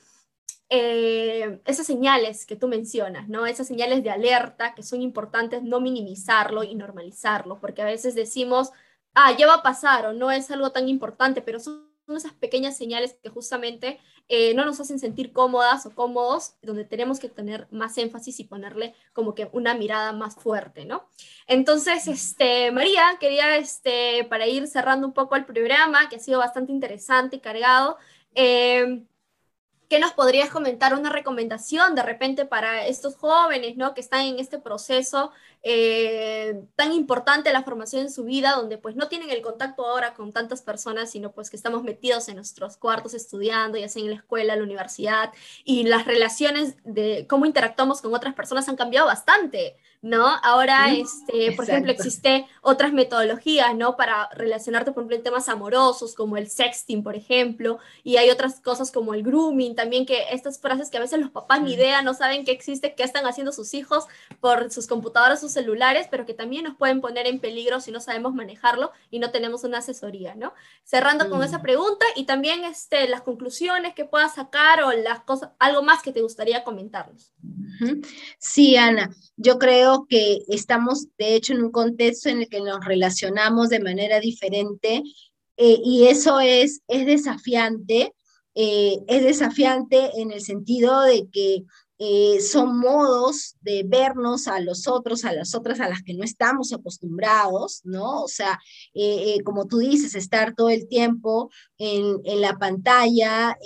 eh, 0.75 1.61
esas 1.67 1.87
señales 1.87 2.47
que 2.47 2.57
tú 2.57 2.67
mencionas, 2.67 3.29
¿no? 3.29 3.45
Esas 3.45 3.67
señales 3.67 4.03
de 4.03 4.09
alerta 4.09 4.75
que 4.75 4.83
son 4.83 5.03
importantes, 5.03 5.63
no 5.63 5.83
minimizarlo 5.83 6.63
y 6.63 6.75
normalizarlo, 6.75 7.61
porque 7.61 7.83
a 7.83 7.85
veces 7.85 8.15
decimos, 8.15 8.71
ah, 9.13 9.37
ya 9.37 9.47
va 9.47 9.57
a 9.57 9.63
pasar 9.63 10.07
o 10.07 10.15
no 10.15 10.31
es 10.31 10.51
algo 10.51 10.73
tan 10.73 10.89
importante, 10.89 11.43
pero 11.43 11.61
son 11.61 11.93
esas 12.17 12.33
pequeñas 12.33 12.75
señales 12.75 13.19
que 13.23 13.29
justamente 13.29 14.01
eh, 14.31 14.55
no 14.55 14.65
nos 14.65 14.81
hacen 14.81 14.99
sentir 14.99 15.35
cómodas 15.35 15.85
o 15.85 15.95
cómodos, 15.95 16.55
donde 16.63 16.87
tenemos 16.87 17.21
que 17.21 17.29
tener 17.29 17.69
más 17.71 17.99
énfasis 17.99 18.41
y 18.41 18.45
ponerle 18.45 18.95
como 19.13 19.35
que 19.35 19.51
una 19.53 19.75
mirada 19.75 20.13
más 20.13 20.37
fuerte, 20.37 20.87
¿no? 20.87 21.07
Entonces, 21.47 22.09
este, 22.09 22.73
María, 22.73 23.19
quería, 23.21 23.59
este, 23.59 24.25
para 24.25 24.47
ir 24.47 24.67
cerrando 24.69 25.07
un 25.07 25.13
poco 25.13 25.37
el 25.37 25.45
programa, 25.45 26.09
que 26.09 26.17
ha 26.17 26.19
sido 26.19 26.39
bastante 26.39 26.73
interesante 26.73 27.37
y 27.37 27.41
cargado, 27.41 27.99
eh, 28.35 29.05
¿Qué 29.93 29.99
nos 29.99 30.13
podrías 30.13 30.49
comentar 30.49 30.95
una 30.95 31.11
recomendación 31.11 31.95
de 31.95 32.03
repente 32.03 32.47
para 32.47 32.87
estos 32.87 33.15
jóvenes 33.15 33.77
¿no? 33.77 33.93
que 33.93 34.01
están 34.01 34.23
en 34.23 34.39
este 34.39 34.59
proceso 34.59 35.33
eh, 35.63 36.63
tan 36.77 36.95
importante 36.95 37.53
la 37.53 37.63
formación 37.63 38.01
en 38.01 38.11
su 38.11 38.25
vida, 38.25 38.53
donde 38.53 38.79
pues 38.79 38.97
no 38.97 39.09
tienen 39.09 39.29
el 39.29 39.43
contacto 39.43 39.85
ahora 39.85 40.15
con 40.15 40.33
tantas 40.33 40.63
personas, 40.63 41.11
sino 41.11 41.33
pues 41.33 41.51
que 41.51 41.57
estamos 41.57 41.83
metidos 41.83 42.27
en 42.31 42.37
nuestros 42.37 42.79
cuartos 42.79 43.13
estudiando, 43.13 43.77
ya 43.77 43.87
sea 43.91 44.03
en 44.03 44.09
la 44.09 44.17
escuela, 44.17 44.57
la 44.57 44.63
universidad, 44.63 45.31
y 45.63 45.85
las 45.85 46.07
relaciones 46.07 46.77
de 46.85 47.27
cómo 47.29 47.45
interactuamos 47.45 48.01
con 48.01 48.15
otras 48.15 48.33
personas 48.33 48.71
han 48.71 48.77
cambiado 48.77 49.09
bastante. 49.09 49.77
¿No? 50.03 50.27
Ahora, 50.43 50.93
este, 50.93 51.53
por 51.53 51.69
ejemplo, 51.69 51.93
existe 51.93 52.47
otras 52.61 52.93
metodologías, 52.93 53.75
¿no? 53.77 53.97
Para 53.97 54.29
relacionarte, 54.35 54.91
por 54.91 55.03
ejemplo, 55.03 55.17
en 55.17 55.23
temas 55.23 55.49
amorosos, 55.49 56.15
como 56.15 56.37
el 56.37 56.51
sexting, 56.51 57.05
por 57.05 57.15
ejemplo, 57.15 57.79
y 58.03 58.17
hay 58.17 58.29
otras 58.31 58.61
cosas 58.61 58.91
como 58.91 59.15
el 59.15 59.23
grooming, 59.23 59.77
también 59.77 60.05
que 60.05 60.25
estas 60.33 60.59
frases 60.59 60.91
que 60.91 60.97
a 60.97 61.01
veces 61.01 61.21
los 61.21 61.31
papás 61.31 61.63
ni 61.63 61.75
idea, 61.75 62.03
no 62.03 62.15
saben 62.15 62.45
que 62.45 62.51
existe, 62.51 62.95
qué 62.97 63.05
están 63.05 63.27
haciendo 63.27 63.53
sus 63.53 63.75
hijos 63.75 64.07
por 64.41 64.73
sus 64.73 64.89
computadoras, 64.89 65.41
sus 65.41 65.53
celulares, 65.53 66.09
pero 66.11 66.27
que 66.27 66.35
también 66.35 66.65
nos 66.65 66.77
pueden 66.77 67.01
poner 67.01 67.29
en 67.29 67.39
peligro 67.39 67.81
si 67.81 67.93
no 67.93 68.01
sabemos 68.01 68.35
manejarlo 68.35 68.91
y 69.09 69.21
no 69.21 69.31
tenemos 69.31 69.63
una 69.63 69.79
asesoría, 69.79 70.35
¿no? 70.35 70.53
Cerrando 70.83 71.31
con 71.31 71.45
esa 71.45 71.63
pregunta 71.63 72.05
y 72.17 72.25
también 72.25 72.65
este, 72.65 73.09
las 73.09 73.23
conclusiones 73.23 73.95
que 73.95 74.05
puedas 74.05 74.35
sacar 74.35 74.83
o 74.83 74.91
las 74.91 75.21
cosas, 75.21 75.51
algo 75.61 75.83
más 75.85 76.03
que 76.03 76.13
te 76.13 76.23
gustaría 76.23 76.65
comentarnos. 76.65 77.33
Sí, 78.39 78.77
Ana, 78.77 79.11
yo 79.37 79.59
creo 79.59 79.92
que 80.09 80.41
estamos, 80.49 81.07
de 81.19 81.35
hecho, 81.35 81.53
en 81.53 81.63
un 81.63 81.71
contexto 81.71 82.29
en 82.29 82.43
el 82.43 82.49
que 82.49 82.61
nos 82.61 82.85
relacionamos 82.85 83.69
de 83.69 83.81
manera 83.81 84.21
diferente 84.21 85.03
eh, 85.57 85.79
y 85.85 86.07
eso 86.07 86.41
es, 86.41 86.83
es 86.89 87.07
desafiante. 87.07 88.13
Eh, 88.55 88.99
es 89.07 89.23
desafiante 89.23 90.11
en 90.21 90.31
el 90.31 90.43
sentido 90.43 91.01
de 91.03 91.27
que 91.33 91.65
eh, 92.05 92.41
son 92.41 92.81
modos 92.81 93.55
de 93.61 93.85
vernos 93.87 94.49
a 94.49 94.59
los 94.59 94.89
otros, 94.89 95.25
a 95.25 95.33
las 95.33 95.55
otras 95.55 95.79
a 95.79 95.89
las 95.89 96.03
que 96.03 96.15
no 96.15 96.25
estamos 96.25 96.73
acostumbrados, 96.73 97.81
¿no? 97.85 98.25
O 98.25 98.27
sea, 98.27 98.59
eh, 98.93 99.37
eh, 99.37 99.43
como 99.45 99.69
tú 99.69 99.79
dices, 99.79 100.17
estar 100.17 100.57
todo 100.57 100.69
el 100.69 100.89
tiempo 100.89 101.49
en, 101.79 102.17
en 102.25 102.41
la 102.41 102.59
pantalla, 102.59 103.57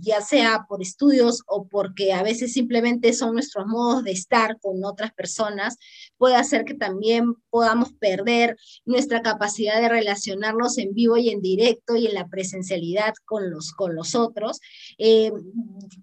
ya 0.00 0.20
sea 0.20 0.66
por 0.68 0.82
estudios 0.82 1.42
o 1.46 1.66
porque 1.66 2.12
a 2.12 2.22
veces 2.22 2.52
simplemente 2.52 3.14
son 3.14 3.32
nuestros 3.32 3.66
modos 3.66 4.04
de 4.04 4.12
estar 4.12 4.58
con 4.60 4.84
otras 4.84 5.14
personas, 5.14 5.78
puede 6.18 6.36
hacer 6.36 6.66
que 6.66 6.74
también 6.74 7.34
podamos 7.48 7.94
perder 7.94 8.58
nuestra 8.84 9.22
capacidad 9.22 9.80
de 9.80 9.88
relacionarnos 9.88 10.76
en 10.76 10.92
vivo 10.92 11.16
y 11.16 11.30
en 11.30 11.40
directo 11.40 11.96
y 11.96 12.08
en 12.08 12.14
la 12.14 12.28
presencialidad 12.28 13.14
con 13.24 13.50
los, 13.50 13.72
con 13.72 13.94
los 13.94 14.14
otros. 14.14 14.60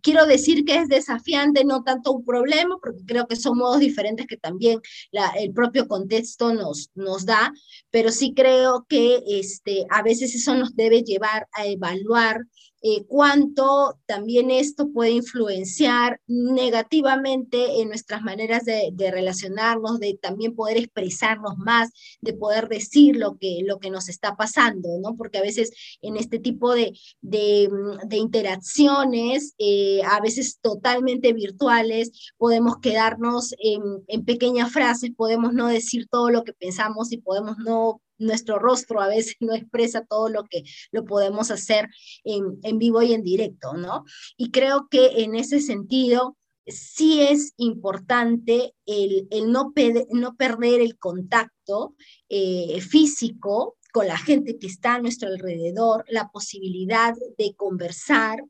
quiero 0.01 0.25
decir 0.25 0.65
que 0.65 0.77
es 0.77 0.87
desafiante 0.87 1.50
no 1.65 1.83
tanto 1.83 2.11
un 2.11 2.25
problema, 2.25 2.77
porque 2.81 3.05
creo 3.05 3.27
que 3.27 3.35
son 3.35 3.57
modos 3.57 3.79
diferentes 3.79 4.27
que 4.27 4.37
también 4.37 4.79
el 5.37 5.53
propio 5.53 5.87
contexto 5.87 6.53
nos, 6.53 6.89
nos 6.95 7.25
da, 7.25 7.53
pero 7.89 8.11
sí 8.11 8.33
creo 8.33 8.85
que 8.87 9.23
este, 9.27 9.85
a 9.89 10.01
veces 10.01 10.33
eso 10.35 10.55
nos 10.55 10.75
debe 10.75 11.03
llevar 11.03 11.47
a 11.53 11.65
evaluar 11.65 12.41
eh, 12.83 13.05
cuánto 13.07 13.99
también 14.07 14.49
esto 14.49 14.91
puede 14.91 15.11
influenciar 15.11 16.19
negativamente 16.27 17.81
en 17.81 17.89
nuestras 17.89 18.23
maneras 18.23 18.65
de, 18.65 18.91
relacionarnos, 19.11 19.99
de 19.99 20.17
también 20.19 20.55
poder 20.55 20.77
expresarnos 20.77 21.57
más, 21.57 21.91
de 22.21 22.33
poder 22.33 22.69
decir 22.69 23.17
lo 23.17 23.37
que, 23.37 23.59
lo 23.65 23.79
que 23.79 23.91
nos 23.91 24.09
está 24.09 24.35
pasando, 24.35 24.89
¿no? 24.99 25.15
Porque 25.15 25.37
a 25.37 25.43
veces 25.43 25.71
en 26.01 26.17
este 26.17 26.39
tipo 26.39 26.73
de, 26.73 26.97
de, 27.21 27.69
mm, 27.69 28.13
interacciones, 28.15 29.53
eh, 29.59 30.01
a 30.03 30.19
veces 30.19 30.59
totalmente 30.61 31.33
virtuales, 31.33 32.31
podemos 32.37 32.77
quedarnos 32.79 33.53
en, 33.59 33.81
en 34.07 34.25
pequeñas 34.25 34.71
frases, 34.71 35.11
podemos 35.15 35.53
no 35.53 35.67
decir 35.67 36.07
todo 36.09 36.29
lo 36.31 36.43
que 36.43 36.53
pensamos 36.53 37.11
y 37.11 37.17
podemos 37.17 37.57
no 37.59 38.01
nuestro 38.21 38.59
rostro 38.59 39.01
a 39.01 39.07
veces 39.07 39.35
no 39.39 39.53
expresa 39.53 40.05
todo 40.05 40.29
lo 40.29 40.45
que 40.45 40.63
lo 40.91 41.05
podemos 41.05 41.51
hacer 41.51 41.89
en, 42.23 42.59
en 42.63 42.79
vivo 42.79 43.01
y 43.01 43.13
en 43.13 43.23
directo, 43.23 43.73
¿no? 43.73 44.05
Y 44.37 44.51
creo 44.51 44.87
que 44.89 45.23
en 45.23 45.35
ese 45.35 45.59
sentido 45.59 46.37
sí 46.67 47.21
es 47.21 47.53
importante 47.57 48.75
el, 48.85 49.27
el 49.31 49.51
no, 49.51 49.73
no, 50.11 50.35
perder 50.35 50.81
el 50.81 50.97
contacto 50.97 51.95
eh, 52.29 52.79
físico 52.81 53.77
con 53.91 54.07
la 54.07 54.17
gente 54.17 54.57
que 54.57 54.67
está 54.67 54.95
a 54.95 55.01
nuestro 55.01 55.27
alrededor, 55.27 56.05
la 56.07 56.29
posibilidad 56.29 57.13
de 57.37 57.53
conversar, 57.55 58.41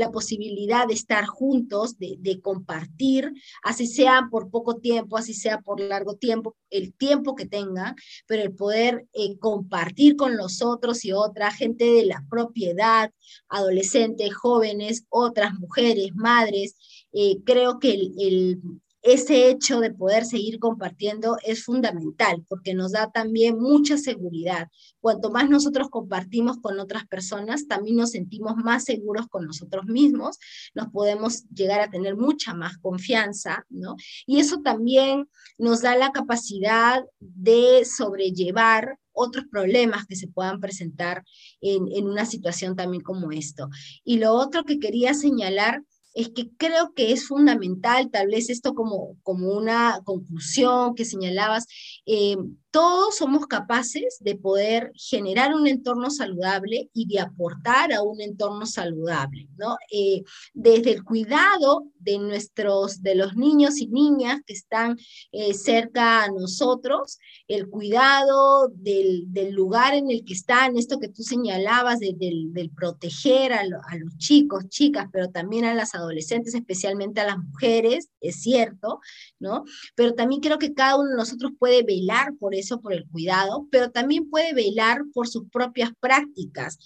la 0.00 0.10
posibilidad 0.10 0.88
de 0.88 0.94
estar 0.94 1.26
juntos, 1.26 1.96
de, 1.98 2.40
compartir, 2.42 3.32
así 3.62 3.86
sea 3.86 4.28
por 4.30 4.50
poco 4.50 4.76
tiempo, 4.76 5.16
así 5.16 5.34
sea 5.34 5.60
por 5.60 5.78
largo 5.78 6.16
tiempo, 6.16 6.56
el 6.70 6.94
tiempo 6.94 7.34
que 7.34 7.46
tengan, 7.46 7.94
pero 8.26 8.42
el 8.42 8.54
poder 8.54 9.06
eh, 9.12 9.38
compartir 9.38 10.16
con 10.16 10.36
los 10.36 10.62
otros 10.62 11.04
y 11.04 11.12
otras, 11.12 11.54
gente 11.54 11.84
de 11.84 12.06
la 12.06 12.24
propiedad, 12.30 13.12
adolescentes, 13.48 14.34
jóvenes, 14.34 15.04
otras 15.10 15.52
mujeres, 15.54 16.14
madres, 16.14 16.76
eh, 17.12 17.36
creo 17.44 17.78
que 17.78 17.92
el, 17.92 18.60
ese 19.02 19.48
hecho 19.48 19.80
de 19.80 19.92
poder 19.92 20.24
seguir 20.24 20.58
compartiendo 20.58 21.38
es 21.44 21.64
fundamental 21.64 22.44
porque 22.48 22.74
nos 22.74 22.92
da 22.92 23.10
también 23.10 23.58
mucha 23.58 23.96
seguridad. 23.96 24.68
Cuanto 25.00 25.30
más 25.30 25.48
nosotros 25.48 25.88
compartimos 25.88 26.58
con 26.58 26.78
otras 26.78 27.06
personas, 27.06 27.66
también 27.66 27.96
nos 27.96 28.10
sentimos 28.10 28.56
más 28.56 28.84
seguros 28.84 29.26
con 29.28 29.46
nosotros 29.46 29.86
mismos, 29.86 30.38
nos 30.74 30.88
podemos 30.88 31.44
llegar 31.48 31.80
a 31.80 31.90
tener 31.90 32.16
mucha 32.16 32.52
más 32.54 32.76
confianza, 32.78 33.64
¿no? 33.70 33.96
Y 34.26 34.38
eso 34.38 34.60
también 34.62 35.28
nos 35.56 35.80
da 35.80 35.96
la 35.96 36.12
capacidad 36.12 37.02
de 37.20 37.84
sobrellevar 37.86 38.98
otros 39.12 39.46
problemas 39.50 40.06
que 40.06 40.16
se 40.16 40.28
puedan 40.28 40.60
presentar 40.60 41.24
en, 41.60 41.88
en 41.92 42.06
una 42.06 42.26
situación 42.26 42.76
también 42.76 43.02
como 43.02 43.32
esto. 43.32 43.68
Y 44.04 44.18
lo 44.18 44.32
otro 44.34 44.64
que 44.64 44.78
quería 44.78 45.14
señalar 45.14 45.82
es 46.14 46.30
que 46.30 46.50
creo 46.56 46.92
que 46.94 47.12
es 47.12 47.26
fundamental, 47.28 48.10
tal 48.10 48.28
vez 48.28 48.50
esto 48.50 48.74
como, 48.74 49.16
como 49.22 49.52
una 49.52 50.00
conclusión 50.04 50.94
que 50.94 51.04
señalabas, 51.04 51.66
eh, 52.06 52.36
todos 52.70 53.16
somos 53.16 53.46
capaces 53.46 54.18
de 54.20 54.36
poder 54.36 54.92
generar 54.94 55.54
un 55.54 55.66
entorno 55.66 56.10
saludable 56.10 56.88
y 56.94 57.06
de 57.06 57.20
aportar 57.20 57.92
a 57.92 58.02
un 58.02 58.20
entorno 58.20 58.64
saludable, 58.64 59.48
¿no? 59.56 59.76
Eh, 59.92 60.22
desde 60.54 60.92
el 60.92 61.02
cuidado 61.02 61.86
de 61.98 62.18
nuestros, 62.18 63.02
de 63.02 63.16
los 63.16 63.34
niños 63.34 63.78
y 63.78 63.88
niñas 63.88 64.40
que 64.46 64.52
están 64.52 64.96
eh, 65.32 65.52
cerca 65.54 66.24
a 66.24 66.28
nosotros, 66.28 67.18
el 67.48 67.68
cuidado 67.68 68.68
del, 68.68 69.28
lugar 69.50 69.94
en 69.94 70.10
el 70.10 70.24
que 70.24 70.34
están, 70.34 70.76
esto 70.76 71.00
que 71.00 71.08
tú 71.08 71.22
señalabas 71.22 71.98
del, 71.98 72.70
proteger 72.76 73.52
a, 73.52 73.60
a 73.60 73.96
los 73.96 74.16
chicos, 74.18 74.68
chicas, 74.68 75.08
pero 75.12 75.30
también 75.30 75.64
a 75.64 75.74
las 75.74 75.94
adolescentes, 75.94 76.54
especialmente 76.54 77.20
a 77.20 77.26
las 77.26 77.38
mujeres, 77.38 78.10
es 78.20 78.40
cierto, 78.42 79.00
¿no? 79.40 79.64
Pero 79.96 80.14
también 80.14 80.40
creo 80.40 80.58
que 80.58 80.72
cada 80.72 80.96
uno 80.96 81.10
de 81.10 81.16
nosotros 81.16 81.52
puede 81.58 81.82
velar 81.82 82.34
por 82.38 82.54
eso, 82.60 82.80
por 82.80 82.92
el 82.92 83.08
cuidado, 83.08 83.66
pero 83.70 83.90
también 83.90 84.30
puede 84.30 84.54
velar 84.54 85.02
por 85.12 85.28
sus 85.28 85.48
propias 85.50 85.90
prácticas 86.00 86.78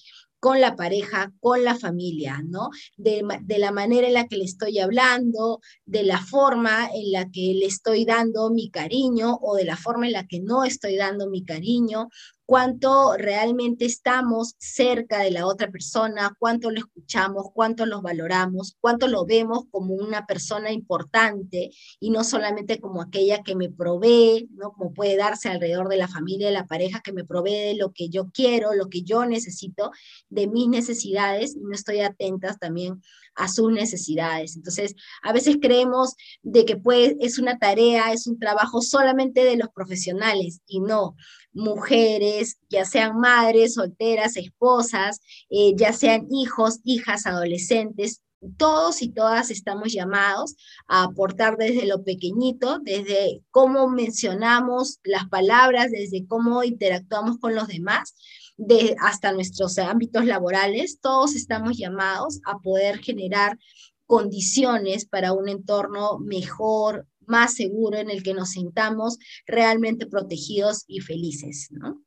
con 0.45 0.61
la 0.61 0.77
pareja, 0.77 1.33
con 1.41 1.65
la 1.65 1.75
familia, 1.75 2.43
¿no? 2.45 2.69
De, 2.99 3.27
de, 3.45 3.59
la 3.59 3.73
manera 3.73 4.09
en 4.09 4.13
la 4.13 4.27
que 4.29 4.37
le 4.37 4.45
estoy 4.45 4.79
hablando, 4.79 5.61
de 5.87 6.03
la 6.03 6.21
forma 6.21 6.91
en 6.95 7.13
la 7.13 7.31
que 7.31 7.55
le 7.55 7.65
estoy 7.65 8.05
dando 8.05 8.51
mi 8.51 8.69
cariño 8.69 9.39
o 9.41 9.57
de 9.57 9.65
la 9.65 9.79
forma 9.79 10.07
en 10.07 10.13
la 10.13 10.27
que 10.27 10.41
no 10.41 10.65
estoy 10.65 10.97
dando 10.97 11.31
mi 11.31 11.47
cariño, 11.47 12.09
cuánto 12.47 13.17
realmente 13.17 13.87
estamos 13.87 14.55
cerca 14.59 15.21
de 15.21 15.31
la 15.31 15.47
otra 15.47 15.71
persona, 15.71 16.37
cuánto 16.39 16.71
lo 16.71 16.79
escuchamos, 16.81 17.47
cuánto 17.55 17.87
lo 17.87 18.03
valoramos, 18.03 18.77
cuánto 18.81 19.09
lo 19.09 19.25
vemos 19.25 19.65
como 19.71 19.95
una 19.95 20.27
persona 20.27 20.71
importante 20.71 21.71
y 22.01 22.11
no 22.11 22.23
solamente 22.25 22.81
como 22.81 23.01
aquella 23.01 23.43
que 23.43 23.57
me 23.57 23.71
provee, 23.71 24.49
¿no? 24.53 24.73
Como 24.73 24.93
puede 24.93 25.17
darse 25.17 25.49
alrededor 25.49 25.89
de 25.89 25.97
la 25.97 26.09
familia, 26.09 26.49
de 26.49 26.53
la 26.53 26.67
pareja, 26.67 27.01
que 27.01 27.13
me 27.13 27.25
provee 27.25 27.69
de 27.69 27.75
lo 27.77 27.93
que 27.93 28.09
yo 28.09 28.31
quiero, 28.31 28.75
lo 28.75 28.89
que 28.89 29.03
yo 29.03 29.25
necesito, 29.25 29.91
de 30.29 30.47
mis 30.47 30.69
necesidades 30.69 31.57
y 31.57 31.61
no 31.61 31.73
estoy 31.73 32.01
atenta 32.01 32.55
también 32.55 33.01
a 33.35 33.49
sus 33.49 33.73
necesidades. 33.73 34.57
Entonces, 34.57 34.95
a 35.23 35.33
veces 35.33 35.59
creemos 35.61 36.15
de 36.43 36.65
que 36.65 36.77
pues, 36.77 37.15
es 37.21 37.39
una 37.39 37.59
tarea, 37.59 38.13
es 38.13 38.27
un 38.27 38.39
trabajo 38.39 38.83
solamente 38.83 39.45
de 39.45 39.57
los 39.57 39.69
profesionales 39.71 40.61
y 40.67 40.81
no 40.81 41.17
mujeres, 41.55 42.59
ya 42.69 42.85
sean 42.85 43.19
madres, 43.19 43.75
solteras, 43.75 44.37
esposas, 44.37 45.21
eh, 45.51 45.73
ya 45.77 45.93
sean 45.93 46.27
hijos, 46.31 46.81
hijas, 46.85 47.27
adolescentes, 47.27 48.23
todos 48.57 49.03
y 49.03 49.09
todas 49.09 49.51
estamos 49.51 49.93
llamados 49.93 50.57
a 50.87 51.05
aportar 51.05 51.57
desde 51.57 51.87
lo 51.87 52.05
pequeñito, 52.05 52.79
desde 52.81 53.43
cómo 53.51 53.89
mencionamos 53.89 54.99
las 55.03 55.29
palabras, 55.29 55.91
desde 55.91 56.27
cómo 56.27 56.63
interactuamos 56.63 57.39
con 57.39 57.55
los 57.55 57.69
demás, 57.69 58.15
de, 58.57 58.97
hasta 59.01 59.33
nuestros 59.33 59.79
ámbitos 59.79 60.25
laborales, 60.25 61.01
todos 61.01 61.35
estamos 61.35 61.77
llamados 61.77 62.41
a 62.45 62.59
poder 62.59 62.99
generar 62.99 63.59
condiciones 64.07 65.07
para 65.07 65.33
un 65.33 65.49
entorno 65.49 66.19
mejor, 66.19 67.07
más 67.27 67.55
seguro, 67.55 67.99
en 67.99 68.11
el 68.11 68.23
que 68.23 68.35
nos 68.35 68.51
sintamos 68.51 69.19
realmente 69.47 70.07
protegidos 70.07 70.85
y 70.87 71.01
felices, 71.01 71.69
¿no? 71.71 72.03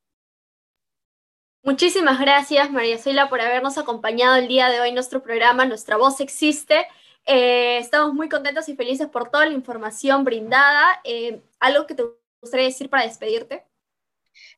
Muchísimas 1.64 2.20
gracias, 2.20 2.72
María 2.72 2.98
Zoila, 2.98 3.30
por 3.30 3.42
habernos 3.42 3.78
acompañado 3.78 4.38
el 4.38 4.48
día 4.48 4.70
de 4.70 4.80
hoy 4.80 4.90
en 4.90 4.96
nuestro 4.96 5.22
programa 5.22 5.66
Nuestra 5.66 5.98
Voz 5.98 6.22
Existe. 6.22 6.86
Eh, 7.26 7.80
estamos 7.80 8.14
muy 8.14 8.30
contentos 8.30 8.70
y 8.70 8.76
felices 8.76 9.08
por 9.10 9.30
toda 9.30 9.46
la 9.46 9.54
información 9.54 10.24
brindada. 10.24 11.02
Eh, 11.04 11.42
¿Algo 11.60 11.86
que 11.86 11.94
te 11.94 12.04
gustaría 12.40 12.68
decir 12.68 12.90
para 12.90 13.04
despedirte? 13.04 13.66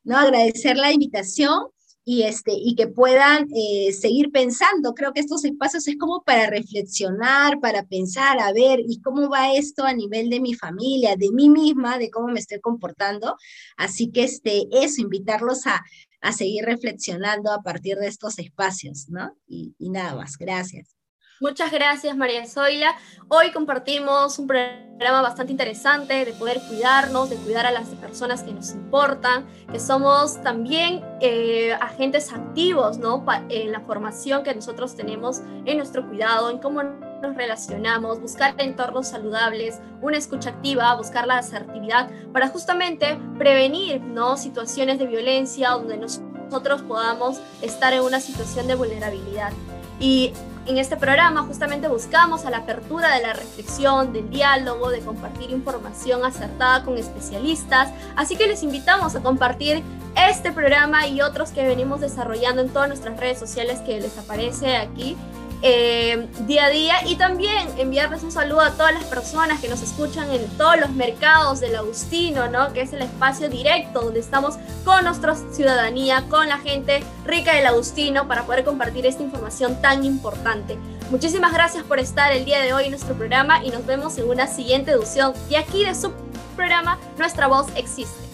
No, 0.04 0.18
agradecer 0.18 0.78
la 0.78 0.92
invitación 0.92 1.70
y, 2.12 2.24
este, 2.24 2.54
y 2.56 2.74
que 2.74 2.88
puedan 2.88 3.48
eh, 3.56 3.94
seguir 3.94 4.32
pensando. 4.32 4.96
Creo 4.96 5.14
que 5.14 5.20
estos 5.20 5.46
espacios 5.46 5.88
es 5.88 5.96
como 5.96 6.24
para 6.24 6.50
reflexionar, 6.50 7.60
para 7.60 7.84
pensar, 7.84 8.40
a 8.40 8.52
ver, 8.52 8.80
¿y 8.88 9.00
cómo 9.00 9.30
va 9.30 9.54
esto 9.54 9.84
a 9.86 9.94
nivel 9.94 10.32
de 10.32 10.40
mi 10.40 10.56
familia, 10.56 11.16
de 11.16 11.30
mí 11.32 11.52
misma, 11.52 12.00
de 12.00 12.10
cómo 12.10 12.30
me 12.30 12.40
estoy 12.40 12.62
comportando? 12.62 13.36
Así 13.78 14.10
que 14.12 14.24
este, 14.24 14.68
eso, 14.72 15.04
invitarlos 15.04 15.68
a, 15.68 15.84
a 16.22 16.34
seguir 16.34 16.66
reflexionando 16.66 17.52
a 17.52 17.62
partir 17.62 17.98
de 17.98 18.08
estos 18.08 18.40
espacios, 18.40 19.08
¿no? 19.10 19.38
Y, 19.48 19.76
y 19.78 19.92
nada 19.92 20.16
más, 20.16 20.36
gracias. 20.36 20.99
Muchas 21.42 21.72
gracias, 21.72 22.18
María 22.18 22.46
Zoila. 22.46 22.96
Hoy 23.30 23.52
compartimos 23.52 24.38
un 24.40 24.48
programa 24.48 25.22
bastante 25.22 25.54
interesante 25.54 26.26
de 26.26 26.34
poder 26.34 26.60
cuidarnos, 26.68 27.30
de 27.30 27.38
cuidar 27.38 27.66
a 27.66 27.72
las 27.72 27.88
personas 27.90 28.44
que 28.44 28.52
nos 28.52 28.72
importan, 28.72 29.48
que 29.72 29.80
somos 29.80 30.42
también 30.44 31.02
eh, 31.22 31.72
agentes 31.80 32.34
activos 32.34 32.98
¿no? 32.98 33.26
en 33.48 33.72
la 33.72 33.80
formación 33.80 34.44
que 34.44 34.54
nosotros 34.54 34.98
tenemos 34.98 35.40
en 35.64 35.78
nuestro 35.78 36.06
cuidado, 36.10 36.50
en 36.50 36.58
cómo 36.58 36.84
nos 36.84 37.36
relacionamos, 37.38 38.20
buscar 38.20 38.56
entornos 38.58 39.08
saludables, 39.08 39.80
una 40.02 40.18
escucha 40.18 40.50
activa, 40.50 40.94
buscar 40.96 41.26
la 41.26 41.38
asertividad 41.38 42.10
para 42.34 42.50
justamente 42.50 43.18
prevenir 43.38 44.02
¿no? 44.02 44.36
situaciones 44.36 45.00
de 45.00 45.08
violencia 45.08 45.70
donde 45.70 45.96
nosotros 45.96 46.82
podamos 46.82 47.40
estar 47.62 47.94
en 47.94 48.02
una 48.02 48.20
situación 48.20 48.68
de 48.68 48.76
vulnerabilidad. 48.76 49.54
Y 50.02 50.34
en 50.66 50.78
este 50.78 50.98
programa 50.98 51.44
justamente 51.44 51.88
buscamos 51.88 52.46
a 52.46 52.50
la 52.50 52.58
apertura 52.58 53.16
de 53.16 53.22
la 53.22 53.34
reflexión, 53.34 54.14
del 54.14 54.30
diálogo, 54.30 54.90
de 54.90 55.00
compartir 55.00 55.52
información 55.52 56.24
acertada 56.26 56.84
con 56.84 56.98
especialistas. 56.98 57.90
Así 58.16 58.36
que 58.36 58.48
les 58.48 58.64
invitamos 58.64 59.16
a 59.16 59.22
compartir 59.22 59.84
este 60.16 60.52
programa 60.52 61.08
y 61.08 61.22
otros 61.22 61.52
que 61.52 61.64
venimos 61.64 62.02
desarrollando 62.02 62.62
en 62.62 62.70
todas 62.70 62.88
nuestras 62.88 63.20
redes 63.20 63.40
sociales 63.40 63.80
que 63.80 64.00
les 64.00 64.18
aparece 64.18 64.78
aquí 64.78 65.18
eh, 65.62 66.28
día 66.48 66.66
a 66.66 66.70
día 66.70 66.96
y 67.06 67.16
también 67.16 67.68
enviarles 67.78 68.24
un 68.24 68.32
saludo 68.32 68.62
a 68.62 68.72
todas 68.72 68.94
las 68.94 69.04
personas 69.06 69.60
que 69.60 69.68
nos 69.68 69.82
escuchan 69.82 70.32
en 70.32 70.48
todos 70.58 70.80
los 70.80 70.92
mercados 70.92 71.60
del 71.60 71.76
Agustino, 71.76 72.50
¿no? 72.50 72.72
que 72.72 72.82
es 72.82 72.94
el 72.94 73.02
espacio 73.02 73.50
directo 73.50 74.02
donde 74.02 74.22
estamos 74.22 74.56
con 74.86 75.04
nuestra 75.04 75.36
ciudadanía, 75.52 76.26
con 76.30 76.48
la 76.48 76.60
gente 76.60 77.04
rica 77.26 77.54
del 77.54 77.66
Agustino 77.66 78.28
para 78.28 78.46
poder 78.46 78.64
compartir 78.64 79.06
esta 79.06 79.24
información 79.24 79.82
tan 79.82 80.06
importante. 80.06 80.78
Muchísimas 81.10 81.52
gracias 81.54 81.84
por 81.84 82.00
estar 82.00 82.32
el 82.32 82.46
día 82.46 82.62
de 82.62 82.72
hoy 82.72 82.86
en 82.86 82.92
nuestro 82.92 83.16
programa 83.16 83.64
y 83.66 83.72
nos 83.72 83.86
vemos 83.86 84.18
en 84.18 84.30
una 84.30 84.48
siguiente 84.48 84.92
edición 84.92 85.34
de 85.50 85.58
aquí 85.58 85.84
de 85.84 85.96
su 85.96 86.14
programa 86.56 87.00
Nuestra 87.18 87.48
Voz 87.48 87.68
Existe. 87.76 88.29